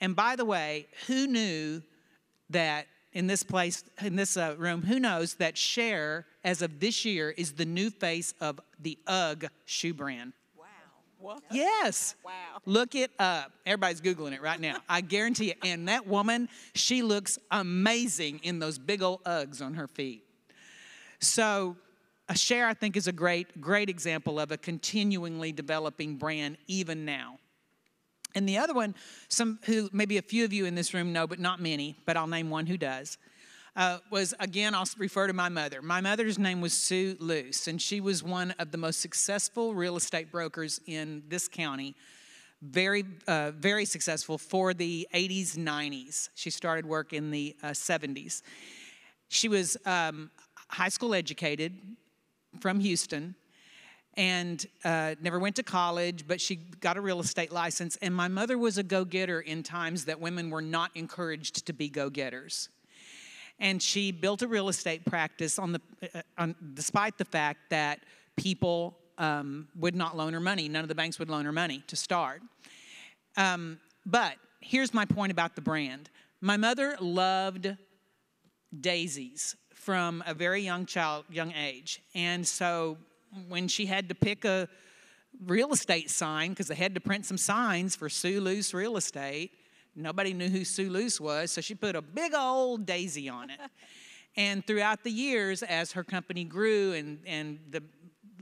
And 0.00 0.16
by 0.16 0.36
the 0.36 0.44
way, 0.44 0.86
who 1.06 1.26
knew 1.26 1.82
that 2.50 2.86
in 3.12 3.26
this 3.26 3.42
place, 3.42 3.84
in 4.02 4.16
this 4.16 4.36
uh, 4.36 4.54
room, 4.58 4.82
who 4.82 5.00
knows 5.00 5.34
that 5.34 5.56
Cher, 5.56 6.26
as 6.44 6.60
of 6.60 6.80
this 6.80 7.04
year, 7.04 7.30
is 7.30 7.52
the 7.52 7.64
new 7.64 7.90
face 7.90 8.34
of 8.40 8.60
the 8.78 8.98
UGG 9.06 9.48
shoe 9.64 9.94
brand? 9.94 10.32
What? 11.18 11.42
Yes. 11.50 12.14
Wow. 12.24 12.32
Look 12.66 12.94
it 12.94 13.10
up. 13.18 13.52
Everybody's 13.64 14.00
Googling 14.00 14.32
it 14.32 14.42
right 14.42 14.60
now. 14.60 14.76
I 14.88 15.00
guarantee 15.00 15.46
you. 15.46 15.54
And 15.64 15.88
that 15.88 16.06
woman, 16.06 16.48
she 16.74 17.02
looks 17.02 17.38
amazing 17.50 18.40
in 18.42 18.58
those 18.58 18.78
big 18.78 19.02
old 19.02 19.24
Uggs 19.24 19.62
on 19.62 19.74
her 19.74 19.88
feet. 19.88 20.24
So, 21.20 21.76
a 22.28 22.36
Cher, 22.36 22.66
I 22.66 22.74
think, 22.74 22.96
is 22.96 23.06
a 23.06 23.12
great, 23.12 23.60
great 23.60 23.88
example 23.88 24.38
of 24.38 24.52
a 24.52 24.56
continually 24.56 25.52
developing 25.52 26.16
brand 26.16 26.58
even 26.66 27.04
now. 27.04 27.38
And 28.34 28.48
the 28.48 28.58
other 28.58 28.74
one, 28.74 28.94
some 29.28 29.58
who 29.64 29.88
maybe 29.92 30.18
a 30.18 30.22
few 30.22 30.44
of 30.44 30.52
you 30.52 30.66
in 30.66 30.74
this 30.74 30.92
room 30.92 31.12
know, 31.12 31.26
but 31.26 31.38
not 31.38 31.60
many, 31.60 31.96
but 32.04 32.16
I'll 32.16 32.26
name 32.26 32.50
one 32.50 32.66
who 32.66 32.76
does 32.76 33.16
uh, 33.76 33.98
was 34.10 34.34
again, 34.40 34.74
I'll 34.74 34.88
refer 34.96 35.26
to 35.26 35.32
my 35.32 35.48
mother. 35.48 35.82
My 35.82 36.00
mother's 36.00 36.38
name 36.38 36.60
was 36.60 36.72
Sue 36.72 37.16
Luce, 37.20 37.68
and 37.68 37.80
she 37.80 38.00
was 38.00 38.22
one 38.22 38.52
of 38.58 38.72
the 38.72 38.78
most 38.78 39.00
successful 39.00 39.74
real 39.74 39.96
estate 39.96 40.32
brokers 40.32 40.80
in 40.86 41.22
this 41.28 41.46
county. 41.46 41.94
Very, 42.62 43.04
uh, 43.28 43.50
very 43.50 43.84
successful 43.84 44.38
for 44.38 44.72
the 44.72 45.06
80s, 45.14 45.56
90s. 45.56 46.30
She 46.34 46.48
started 46.48 46.86
work 46.86 47.12
in 47.12 47.30
the 47.30 47.54
uh, 47.62 47.68
70s. 47.68 48.40
She 49.28 49.48
was 49.48 49.76
um, 49.84 50.30
high 50.68 50.88
school 50.88 51.14
educated 51.14 51.78
from 52.60 52.80
Houston 52.80 53.34
and 54.14 54.66
uh, 54.82 55.14
never 55.20 55.38
went 55.38 55.56
to 55.56 55.62
college, 55.62 56.26
but 56.26 56.40
she 56.40 56.56
got 56.56 56.96
a 56.96 57.02
real 57.02 57.20
estate 57.20 57.52
license. 57.52 57.98
And 58.00 58.14
my 58.14 58.28
mother 58.28 58.56
was 58.56 58.78
a 58.78 58.82
go 58.82 59.04
getter 59.04 59.42
in 59.42 59.62
times 59.62 60.06
that 60.06 60.18
women 60.18 60.48
were 60.48 60.62
not 60.62 60.90
encouraged 60.94 61.66
to 61.66 61.74
be 61.74 61.90
go 61.90 62.08
getters 62.08 62.70
and 63.58 63.82
she 63.82 64.12
built 64.12 64.42
a 64.42 64.48
real 64.48 64.68
estate 64.68 65.04
practice 65.04 65.58
on 65.58 65.72
the, 65.72 65.80
uh, 66.14 66.22
on, 66.38 66.54
despite 66.74 67.18
the 67.18 67.24
fact 67.24 67.70
that 67.70 68.00
people 68.36 68.98
um, 69.18 69.68
would 69.76 69.94
not 69.94 70.16
loan 70.16 70.32
her 70.32 70.40
money. 70.40 70.68
None 70.68 70.82
of 70.82 70.88
the 70.88 70.94
banks 70.94 71.18
would 71.18 71.30
loan 71.30 71.44
her 71.44 71.52
money 71.52 71.82
to 71.86 71.96
start. 71.96 72.42
Um, 73.36 73.80
but 74.04 74.34
here's 74.60 74.92
my 74.92 75.04
point 75.04 75.32
about 75.32 75.54
the 75.54 75.62
brand. 75.62 76.10
My 76.40 76.56
mother 76.56 76.96
loved 77.00 77.76
daisies 78.78 79.56
from 79.74 80.22
a 80.26 80.34
very 80.34 80.60
young 80.62 80.86
child, 80.86 81.24
young 81.30 81.52
age, 81.52 82.02
and 82.14 82.46
so 82.46 82.98
when 83.48 83.68
she 83.68 83.86
had 83.86 84.08
to 84.08 84.14
pick 84.14 84.44
a 84.44 84.68
real 85.44 85.72
estate 85.72 86.10
sign 86.10 86.50
because 86.50 86.68
they 86.68 86.74
had 86.74 86.94
to 86.94 87.00
print 87.00 87.26
some 87.26 87.36
signs 87.36 87.94
for 87.94 88.08
Sue 88.08 88.40
Luce 88.40 88.72
Real 88.72 88.96
Estate 88.96 89.52
Nobody 89.96 90.34
knew 90.34 90.48
who 90.48 90.64
Sue 90.64 90.90
Luce 90.90 91.18
was, 91.18 91.50
so 91.50 91.62
she 91.62 91.74
put 91.74 91.96
a 91.96 92.02
big 92.02 92.34
old 92.34 92.84
daisy 92.84 93.28
on 93.30 93.48
it. 93.48 93.58
and 94.36 94.66
throughout 94.66 95.02
the 95.02 95.10
years, 95.10 95.62
as 95.62 95.92
her 95.92 96.04
company 96.04 96.44
grew 96.44 96.92
and, 96.92 97.18
and 97.26 97.58
the 97.70 97.82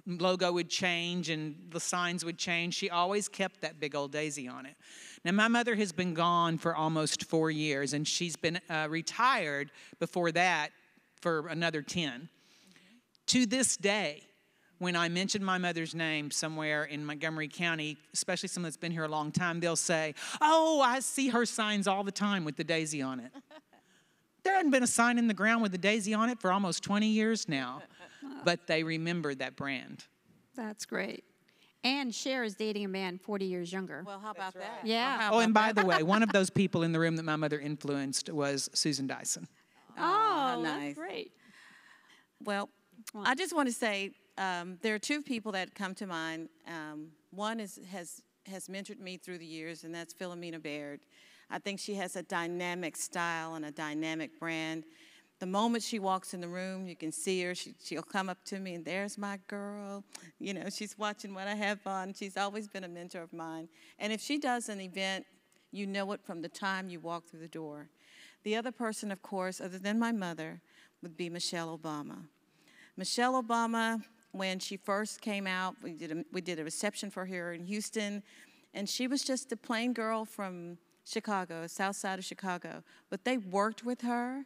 logo 0.07 0.53
would 0.53 0.69
change 0.69 1.31
and 1.31 1.55
the 1.71 1.81
signs 1.81 2.25
would 2.25 2.39
change. 2.39 2.75
She 2.75 2.91
always 2.91 3.29
kept 3.29 3.61
that 3.61 3.79
big 3.79 3.95
old 3.95 4.13
daisy 4.13 4.49
on 4.49 4.67
it. 4.67 4.75
Now, 5.25 5.33
my 5.33 5.49
mother 5.49 5.77
has 5.77 5.93
been 5.93 6.13
gone 6.13 6.59
for 6.59 6.75
almost 6.75 7.25
four 7.25 7.51
years, 7.51 7.95
and 7.95 8.07
she's 8.07 8.37
been 8.37 8.61
uh, 8.69 8.89
retired 8.91 9.71
before 9.99 10.33
that 10.33 10.71
for 11.21 11.49
another 11.49 11.81
10. 11.81 12.11
Mm-hmm. 12.11 12.29
To 13.27 13.47
this 13.47 13.77
day, 13.77 14.25
when 14.79 14.97
I 14.97 15.09
mention 15.09 15.45
my 15.45 15.59
mother's 15.59 15.95
name 15.95 16.31
somewhere 16.31 16.85
in 16.85 17.05
Montgomery 17.05 17.49
County, 17.49 17.97
especially 18.13 18.49
someone 18.49 18.69
that's 18.69 18.77
been 18.77 18.93
here 18.93 19.05
a 19.05 19.09
long 19.09 19.31
time, 19.33 19.61
they'll 19.61 19.77
say, 19.77 20.15
Oh, 20.41 20.81
I 20.81 21.01
see 21.01 21.29
her 21.29 21.47
signs 21.47 21.87
all 21.87 22.05
the 22.05 22.13
time 22.13 22.45
with 22.45 22.57
the 22.57 22.65
daisy 22.65 23.01
on 23.03 23.21
it. 23.21 23.31
there 24.45 24.55
hadn't 24.55 24.71
been 24.73 24.83
a 24.83 24.87
sign 24.89 25.19
in 25.19 25.29
the 25.29 25.35
ground 25.35 25.63
with 25.63 25.73
the 25.73 25.79
daisy 25.79 26.13
on 26.15 26.29
it 26.29 26.41
for 26.41 26.53
almost 26.53 26.83
20 26.83 27.07
years 27.07 27.49
now, 27.49 27.83
but 28.45 28.67
they 28.67 28.83
remembered 28.83 29.39
that 29.39 29.57
brand. 29.57 30.05
That's 30.57 30.85
great. 30.87 31.25
And 31.83 32.15
Cher 32.15 32.45
is 32.45 32.55
dating 32.55 32.87
a 32.87 32.89
man 32.89 33.19
40 33.19 33.45
years 33.45 33.71
younger. 33.73 34.03
Well, 34.07 34.19
how 34.19 34.31
about 34.31 34.55
that? 34.55 34.81
Yeah. 34.85 35.31
Well, 35.31 35.39
Oh, 35.39 35.43
and 35.43 35.53
by 35.53 35.69
about 35.69 35.83
the 35.83 35.87
way, 35.87 36.03
one 36.03 36.23
of 36.23 36.33
those 36.33 36.49
people 36.49 36.83
in 36.83 36.93
the 36.93 36.99
room 36.99 37.17
that 37.17 37.25
my 37.25 37.37
mother 37.37 37.61
influenced 37.61 38.31
was 38.31 38.71
Susan 38.73 39.07
Dyson. 39.07 39.47
oh, 39.99 40.61
nice. 40.63 40.95
that's 40.95 40.99
great. 40.99 41.33
Well, 42.43 42.71
I 43.15 43.35
just 43.35 43.55
want 43.55 43.69
to 43.69 43.75
say 43.75 44.13
um, 44.37 44.79
there 44.83 44.95
are 44.95 44.99
two 44.99 45.23
people 45.23 45.53
that 45.53 45.75
come 45.75 45.95
to 45.97 46.07
mind. 46.07 46.49
Um, 46.67 47.09
one 47.31 47.61
is 47.61 47.81
has 47.91 48.23
has 48.47 48.69
mentored 48.69 48.99
me 48.99 49.17
through 49.17 49.39
the 49.39 49.47
years, 49.47 49.85
and 49.85 49.95
that's 49.95 50.13
Philomena 50.13 50.63
Baird. 50.63 51.01
I 51.51 51.59
think 51.59 51.81
she 51.81 51.95
has 51.95 52.17
a 52.17 52.23
dynamic 52.23 52.97
style 52.97 53.55
and 53.55 53.65
a 53.65 53.71
dynamic 53.71 54.39
brand. 54.39 54.85
The 55.41 55.47
moment 55.47 55.83
she 55.83 55.99
walks 55.99 56.33
in 56.33 56.41
the 56.41 56.49
room, 56.49 56.87
you 56.87 56.97
can 56.97 57.13
see 57.13 57.43
her. 57.43 57.55
She, 57.55 57.75
she'll 57.83 58.03
come 58.03 58.29
up 58.29 58.43
to 58.47 58.59
me, 58.59 58.75
and 58.75 58.85
there's 58.85 59.19
my 59.19 59.39
girl. 59.49 60.05
You 60.39 60.55
know, 60.55 60.71
she's 60.71 60.97
watching 60.97 61.35
what 61.35 61.49
I 61.49 61.55
have 61.55 61.81
on. 61.87 62.15
She's 62.15 62.37
always 62.37 62.69
been 62.69 62.85
a 62.85 62.89
mentor 62.89 63.23
of 63.23 63.33
mine. 63.33 63.69
And 63.99 64.13
if 64.13 64.21
she 64.21 64.39
does 64.39 64.69
an 64.69 64.81
event, 64.81 65.27
you 65.71 65.87
know 65.87 66.13
it 66.13 66.21
from 66.23 66.41
the 66.41 66.49
time 66.49 66.89
you 66.89 67.01
walk 67.01 67.25
through 67.25 67.41
the 67.41 67.49
door. 67.49 67.89
The 68.45 68.57
other 68.57 68.73
person, 68.73 69.11
of 69.11 69.23
course, 69.23 69.61
other 69.61 69.79
than 69.79 69.99
my 69.99 70.13
mother, 70.13 70.61
would 71.03 71.17
be 71.17 71.29
Michelle 71.29 71.77
Obama. 71.77 72.27
Michelle 72.97 73.43
Obama, 73.43 74.03
when 74.35 74.59
she 74.59 74.77
first 74.77 75.21
came 75.21 75.47
out, 75.47 75.77
we 75.83 75.93
did 75.93 76.11
a, 76.11 76.25
we 76.33 76.41
did 76.41 76.59
a 76.59 76.65
reception 76.65 77.09
for 77.09 77.25
her 77.25 77.53
in 77.53 77.65
Houston, 77.65 78.23
and 78.75 78.89
she 78.89 79.07
was 79.07 79.23
just 79.23 79.53
a 79.53 79.57
plain 79.57 79.93
girl 79.93 80.25
from 80.25 80.77
Chicago, 81.07 81.67
south 81.69 81.95
side 81.95 82.19
of 82.19 82.25
Chicago. 82.25 82.83
But 83.11 83.25
they 83.25 83.39
worked 83.39 83.85
with 83.85 84.01
her, 84.01 84.45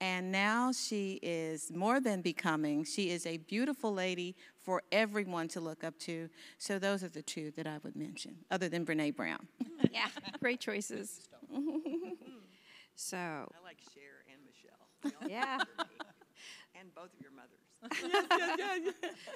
and 0.00 0.32
now 0.32 0.72
she 0.72 1.20
is 1.22 1.70
more 1.70 2.00
than 2.00 2.22
becoming. 2.22 2.84
She 2.84 3.10
is 3.10 3.26
a 3.26 3.36
beautiful 3.36 3.92
lady 3.92 4.36
for 4.58 4.82
everyone 4.90 5.48
to 5.48 5.60
look 5.60 5.84
up 5.84 5.98
to. 6.00 6.30
So 6.56 6.78
those 6.78 7.04
are 7.04 7.08
the 7.08 7.22
two 7.22 7.52
that 7.56 7.66
I 7.66 7.76
would 7.82 7.94
mention, 7.94 8.36
other 8.50 8.70
than 8.70 8.84
Brene 8.84 9.14
Brown. 9.14 9.46
Yeah, 9.92 10.08
great 10.40 10.60
choices. 10.60 11.28
so, 12.96 13.16
I 13.16 13.64
like 13.64 13.78
Cher 13.94 14.24
and 14.30 14.40
Michelle, 14.44 15.30
yeah. 15.30 15.58
and 16.78 16.94
both 16.94 17.14
of 17.14 17.20
your 17.20 17.30
mothers. 17.30 17.65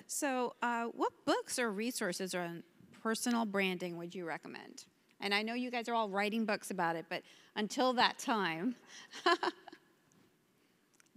So, 0.07 0.55
uh, 0.61 0.87
what 0.87 1.13
books 1.25 1.59
or 1.59 1.71
resources 1.71 2.35
on 2.35 2.63
personal 3.03 3.45
branding 3.45 3.97
would 3.97 4.15
you 4.15 4.27
recommend? 4.27 4.85
And 5.21 5.33
I 5.35 5.43
know 5.43 5.55
you 5.55 5.71
guys 5.71 5.89
are 5.89 5.95
all 5.95 6.09
writing 6.09 6.45
books 6.45 6.71
about 6.71 6.97
it, 6.97 7.07
but 7.09 7.23
until 7.55 7.93
that 7.95 8.19
time, 8.19 8.75
do 9.25 9.31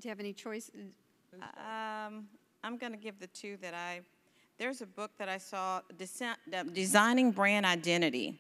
you 0.04 0.10
have 0.10 0.20
any 0.20 0.34
choice? 0.34 0.70
Um, 1.42 2.28
I'm 2.64 2.78
going 2.78 2.92
to 2.92 2.98
give 2.98 3.20
the 3.20 3.28
two 3.28 3.58
that 3.62 3.74
I. 3.74 4.02
There's 4.60 4.82
a 4.82 4.86
book 4.86 5.12
that 5.18 5.30
I 5.30 5.40
saw, 5.40 5.82
the 5.98 6.64
Designing 6.74 7.32
Brand 7.32 7.66
Identity, 7.66 8.40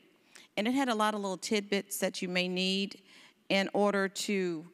and 0.55 0.67
it 0.67 0.71
had 0.73 0.89
a 0.89 0.95
lot 0.95 1.15
of 1.15 1.21
little 1.21 1.37
tidbits 1.37 1.97
that 1.97 2.21
you 2.21 2.29
may 2.29 2.47
need 2.47 3.01
in 3.49 3.69
order 3.73 4.07
to 4.07 4.65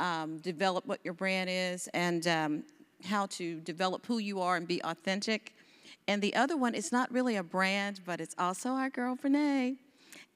um, 0.00 0.38
develop 0.38 0.86
what 0.86 1.00
your 1.04 1.14
brand 1.14 1.48
is 1.50 1.88
and 1.94 2.26
um, 2.26 2.64
how 3.04 3.26
to 3.26 3.60
develop 3.60 4.06
who 4.06 4.18
you 4.18 4.40
are 4.40 4.56
and 4.56 4.66
be 4.66 4.82
authentic. 4.82 5.54
And 6.08 6.20
the 6.20 6.34
other 6.34 6.56
one 6.56 6.74
is 6.74 6.92
not 6.92 7.10
really 7.12 7.36
a 7.36 7.42
brand, 7.42 8.00
but 8.04 8.20
it's 8.20 8.34
also 8.38 8.70
our 8.70 8.90
girl 8.90 9.16
Brene. 9.16 9.76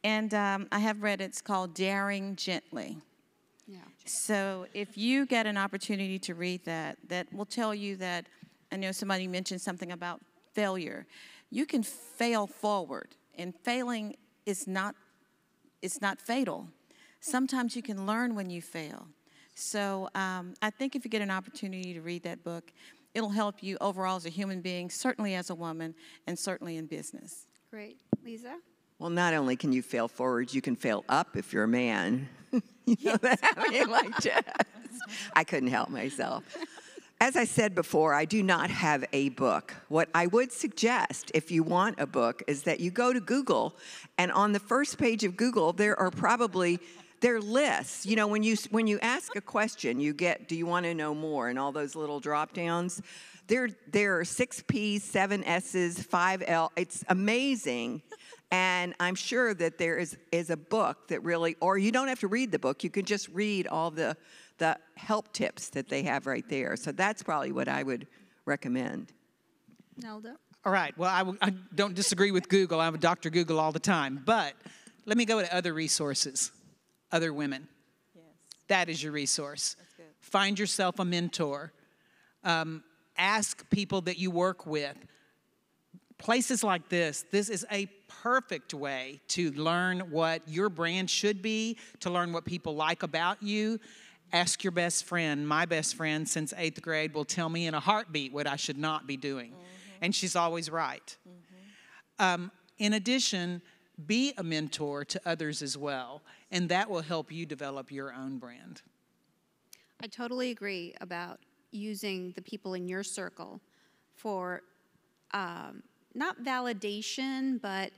And 0.04 0.32
um, 0.34 0.68
I 0.70 0.78
have 0.78 1.02
read 1.02 1.20
it's 1.20 1.40
called 1.40 1.74
Daring 1.74 2.36
Greatly. 2.36 2.98
Yeah. 3.66 3.78
So 4.04 4.66
if 4.74 4.96
you 4.96 5.26
get 5.26 5.46
an 5.46 5.56
opportunity 5.56 6.18
to 6.20 6.34
read 6.34 6.64
that, 6.66 6.98
that 7.08 7.32
will 7.32 7.46
tell 7.46 7.74
you 7.74 7.96
that, 7.96 8.26
I 8.70 8.76
know 8.76 8.92
somebody 8.92 9.26
mentioned 9.26 9.60
something 9.60 9.90
about 9.90 10.20
failure. 10.54 11.06
You 11.50 11.66
can 11.66 11.82
fail 11.82 12.46
forward, 12.46 13.08
and 13.36 13.54
failing 13.54 14.16
is 14.44 14.66
not, 14.66 14.94
it's 15.82 16.00
not 16.00 16.20
fatal. 16.20 16.68
Sometimes 17.20 17.74
you 17.74 17.82
can 17.82 18.06
learn 18.06 18.36
when 18.36 18.50
you 18.50 18.62
fail. 18.62 19.08
So 19.56 20.10
um, 20.14 20.52
I 20.60 20.68
think 20.68 20.94
if 20.94 21.04
you 21.04 21.10
get 21.10 21.22
an 21.22 21.30
opportunity 21.30 21.94
to 21.94 22.02
read 22.02 22.22
that 22.24 22.44
book, 22.44 22.70
it'll 23.14 23.30
help 23.30 23.62
you 23.62 23.78
overall 23.80 24.16
as 24.16 24.26
a 24.26 24.28
human 24.28 24.60
being, 24.60 24.90
certainly 24.90 25.34
as 25.34 25.48
a 25.48 25.54
woman, 25.54 25.94
and 26.26 26.38
certainly 26.38 26.76
in 26.76 26.84
business. 26.84 27.46
Great. 27.70 27.96
Leisa? 28.24 28.56
Well, 28.98 29.08
not 29.08 29.32
only 29.32 29.56
can 29.56 29.72
you 29.72 29.80
fail 29.80 30.08
forward, 30.08 30.52
you 30.52 30.60
can 30.60 30.76
fail 30.76 31.04
up 31.08 31.38
if 31.38 31.54
you're 31.54 31.64
a 31.64 31.68
man. 31.68 32.28
you 32.84 32.96
know 33.02 33.16
that? 33.16 33.40
I 33.56 33.68
mean, 33.70 33.88
like 33.88 34.20
just, 34.20 34.44
I 35.34 35.42
couldn't 35.42 35.70
help 35.70 35.88
myself. 35.88 36.44
As 37.18 37.34
I 37.34 37.44
said 37.44 37.74
before, 37.74 38.12
I 38.12 38.26
do 38.26 38.42
not 38.42 38.68
have 38.68 39.06
a 39.14 39.30
book. 39.30 39.74
What 39.88 40.10
I 40.14 40.26
would 40.26 40.52
suggest, 40.52 41.30
if 41.32 41.50
you 41.50 41.62
want 41.62 41.98
a 41.98 42.06
book, 42.06 42.42
is 42.46 42.64
that 42.64 42.78
you 42.80 42.90
go 42.90 43.14
to 43.14 43.20
Google, 43.20 43.74
and 44.18 44.30
on 44.30 44.52
the 44.52 44.60
first 44.60 44.98
page 44.98 45.24
of 45.24 45.34
Google, 45.34 45.72
there 45.72 45.98
are 45.98 46.10
probably 46.10 46.78
there 47.20 47.36
are 47.36 47.40
lists. 47.40 48.06
You 48.06 48.16
know, 48.16 48.26
when 48.26 48.42
you 48.42 48.56
when 48.70 48.86
you 48.86 48.98
ask 49.00 49.34
a 49.36 49.40
question, 49.40 50.00
you 50.00 50.12
get, 50.12 50.48
"Do 50.48 50.56
you 50.56 50.66
want 50.66 50.84
to 50.84 50.94
know 50.94 51.14
more?" 51.14 51.48
and 51.48 51.58
all 51.58 51.72
those 51.72 51.94
little 51.94 52.20
drop 52.20 52.52
downs. 52.52 53.00
There, 53.48 53.68
there 53.92 54.18
are 54.18 54.24
six 54.24 54.62
P's, 54.66 55.04
seven 55.04 55.44
S's, 55.44 56.02
five 56.02 56.42
L. 56.46 56.72
It's 56.74 57.04
amazing. 57.08 58.02
And 58.50 58.94
I'm 59.00 59.14
sure 59.14 59.54
that 59.54 59.78
there 59.78 59.98
is, 59.98 60.16
is 60.30 60.50
a 60.50 60.56
book 60.56 61.08
that 61.08 61.22
really, 61.22 61.56
or 61.60 61.78
you 61.78 61.90
don't 61.90 62.08
have 62.08 62.20
to 62.20 62.28
read 62.28 62.52
the 62.52 62.58
book, 62.58 62.84
you 62.84 62.90
can 62.90 63.04
just 63.04 63.28
read 63.28 63.66
all 63.66 63.90
the, 63.90 64.16
the 64.58 64.78
help 64.96 65.32
tips 65.32 65.70
that 65.70 65.88
they 65.88 66.02
have 66.04 66.26
right 66.26 66.48
there. 66.48 66.76
So 66.76 66.92
that's 66.92 67.22
probably 67.22 67.52
what 67.52 67.68
I 67.68 67.82
would 67.82 68.06
recommend. 68.44 69.12
Nelda? 69.96 70.36
All 70.64 70.72
right. 70.72 70.96
Well, 70.96 71.10
I, 71.10 71.18
w- 71.18 71.38
I 71.42 71.50
don't 71.74 71.94
disagree 71.94 72.30
with 72.30 72.48
Google. 72.48 72.80
I'm 72.80 72.94
a 72.94 72.98
Dr. 72.98 73.30
Google 73.30 73.58
all 73.58 73.72
the 73.72 73.78
time. 73.80 74.22
But 74.24 74.54
let 75.06 75.16
me 75.16 75.24
go 75.24 75.40
to 75.40 75.54
other 75.54 75.72
resources, 75.72 76.52
other 77.12 77.32
women. 77.32 77.68
Yes. 78.14 78.24
That 78.68 78.88
is 78.88 79.02
your 79.02 79.12
resource. 79.12 79.76
Find 80.20 80.58
yourself 80.58 80.98
a 80.98 81.04
mentor. 81.04 81.72
Um, 82.42 82.82
ask 83.16 83.68
people 83.70 84.00
that 84.02 84.18
you 84.18 84.30
work 84.30 84.66
with. 84.66 84.96
Places 86.18 86.64
like 86.64 86.88
this, 86.88 87.24
this 87.30 87.48
is 87.50 87.66
a 87.70 87.86
perfect 88.08 88.72
way 88.72 89.20
to 89.28 89.50
learn 89.52 90.00
what 90.10 90.42
your 90.48 90.68
brand 90.68 91.10
should 91.10 91.42
be, 91.42 91.76
to 92.00 92.10
learn 92.10 92.32
what 92.32 92.44
people 92.44 92.74
like 92.74 93.02
about 93.02 93.42
you. 93.42 93.78
Ask 94.32 94.64
your 94.64 94.70
best 94.72 95.04
friend. 95.04 95.46
My 95.46 95.66
best 95.66 95.94
friend 95.94 96.28
since 96.28 96.52
eighth 96.56 96.80
grade 96.82 97.14
will 97.14 97.26
tell 97.26 97.48
me 97.48 97.66
in 97.66 97.74
a 97.74 97.80
heartbeat 97.80 98.32
what 98.32 98.46
I 98.46 98.56
should 98.56 98.78
not 98.78 99.06
be 99.06 99.16
doing. 99.16 99.52
And 100.00 100.14
she's 100.14 100.34
always 100.34 100.70
right. 100.70 101.16
Um, 102.18 102.50
in 102.78 102.94
addition, 102.94 103.62
be 104.06 104.32
a 104.36 104.42
mentor 104.42 105.04
to 105.04 105.20
others 105.24 105.62
as 105.62 105.76
well, 105.78 106.22
and 106.50 106.68
that 106.68 106.88
will 106.88 107.02
help 107.02 107.32
you 107.32 107.46
develop 107.46 107.90
your 107.90 108.12
own 108.12 108.38
brand. 108.38 108.82
I 110.02 110.06
totally 110.06 110.50
agree 110.50 110.94
about 111.00 111.40
using 111.70 112.32
the 112.32 112.42
people 112.42 112.74
in 112.74 112.86
your 112.88 113.02
circle 113.02 113.60
for 114.14 114.62
um, 115.32 115.82
not 116.14 116.42
validation, 116.42 117.60
but 117.60 117.90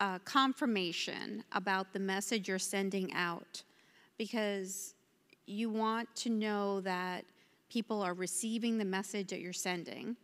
uh, 0.00 0.18
confirmation 0.20 1.42
about 1.52 1.92
the 1.92 1.98
message 1.98 2.48
you're 2.48 2.58
sending 2.58 3.12
out. 3.14 3.62
Because 4.16 4.94
you 5.46 5.70
want 5.70 6.14
to 6.16 6.30
know 6.30 6.80
that 6.80 7.24
people 7.68 8.02
are 8.02 8.14
receiving 8.14 8.78
the 8.78 8.84
message 8.84 9.28
that 9.28 9.40
you're 9.40 9.52
sending 9.52 10.16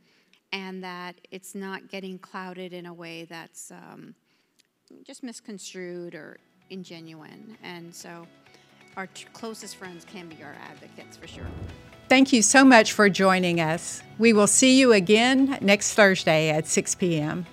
and 0.52 0.82
that 0.82 1.16
it's 1.30 1.54
not 1.54 1.88
getting 1.88 2.18
clouded 2.18 2.72
in 2.72 2.86
a 2.86 2.94
way 2.94 3.24
that's 3.24 3.70
um, 3.70 4.14
just 5.04 5.22
misconstrued 5.22 6.14
or 6.14 6.38
ingenuine. 6.70 7.56
And 7.62 7.94
so 7.94 8.26
our 8.96 9.06
t- 9.08 9.26
closest 9.32 9.76
friends 9.76 10.04
can 10.04 10.28
be 10.28 10.42
our 10.42 10.56
advocates 10.70 11.16
for 11.16 11.26
sure. 11.26 11.46
Thank 12.08 12.32
you 12.32 12.42
so 12.42 12.64
much 12.64 12.92
for 12.92 13.08
joining 13.08 13.60
us. 13.60 14.02
We 14.18 14.32
will 14.32 14.46
see 14.46 14.78
you 14.78 14.92
again 14.92 15.58
next 15.60 15.94
Thursday 15.94 16.50
at 16.50 16.66
6 16.66 16.94
p.m. 16.96 17.46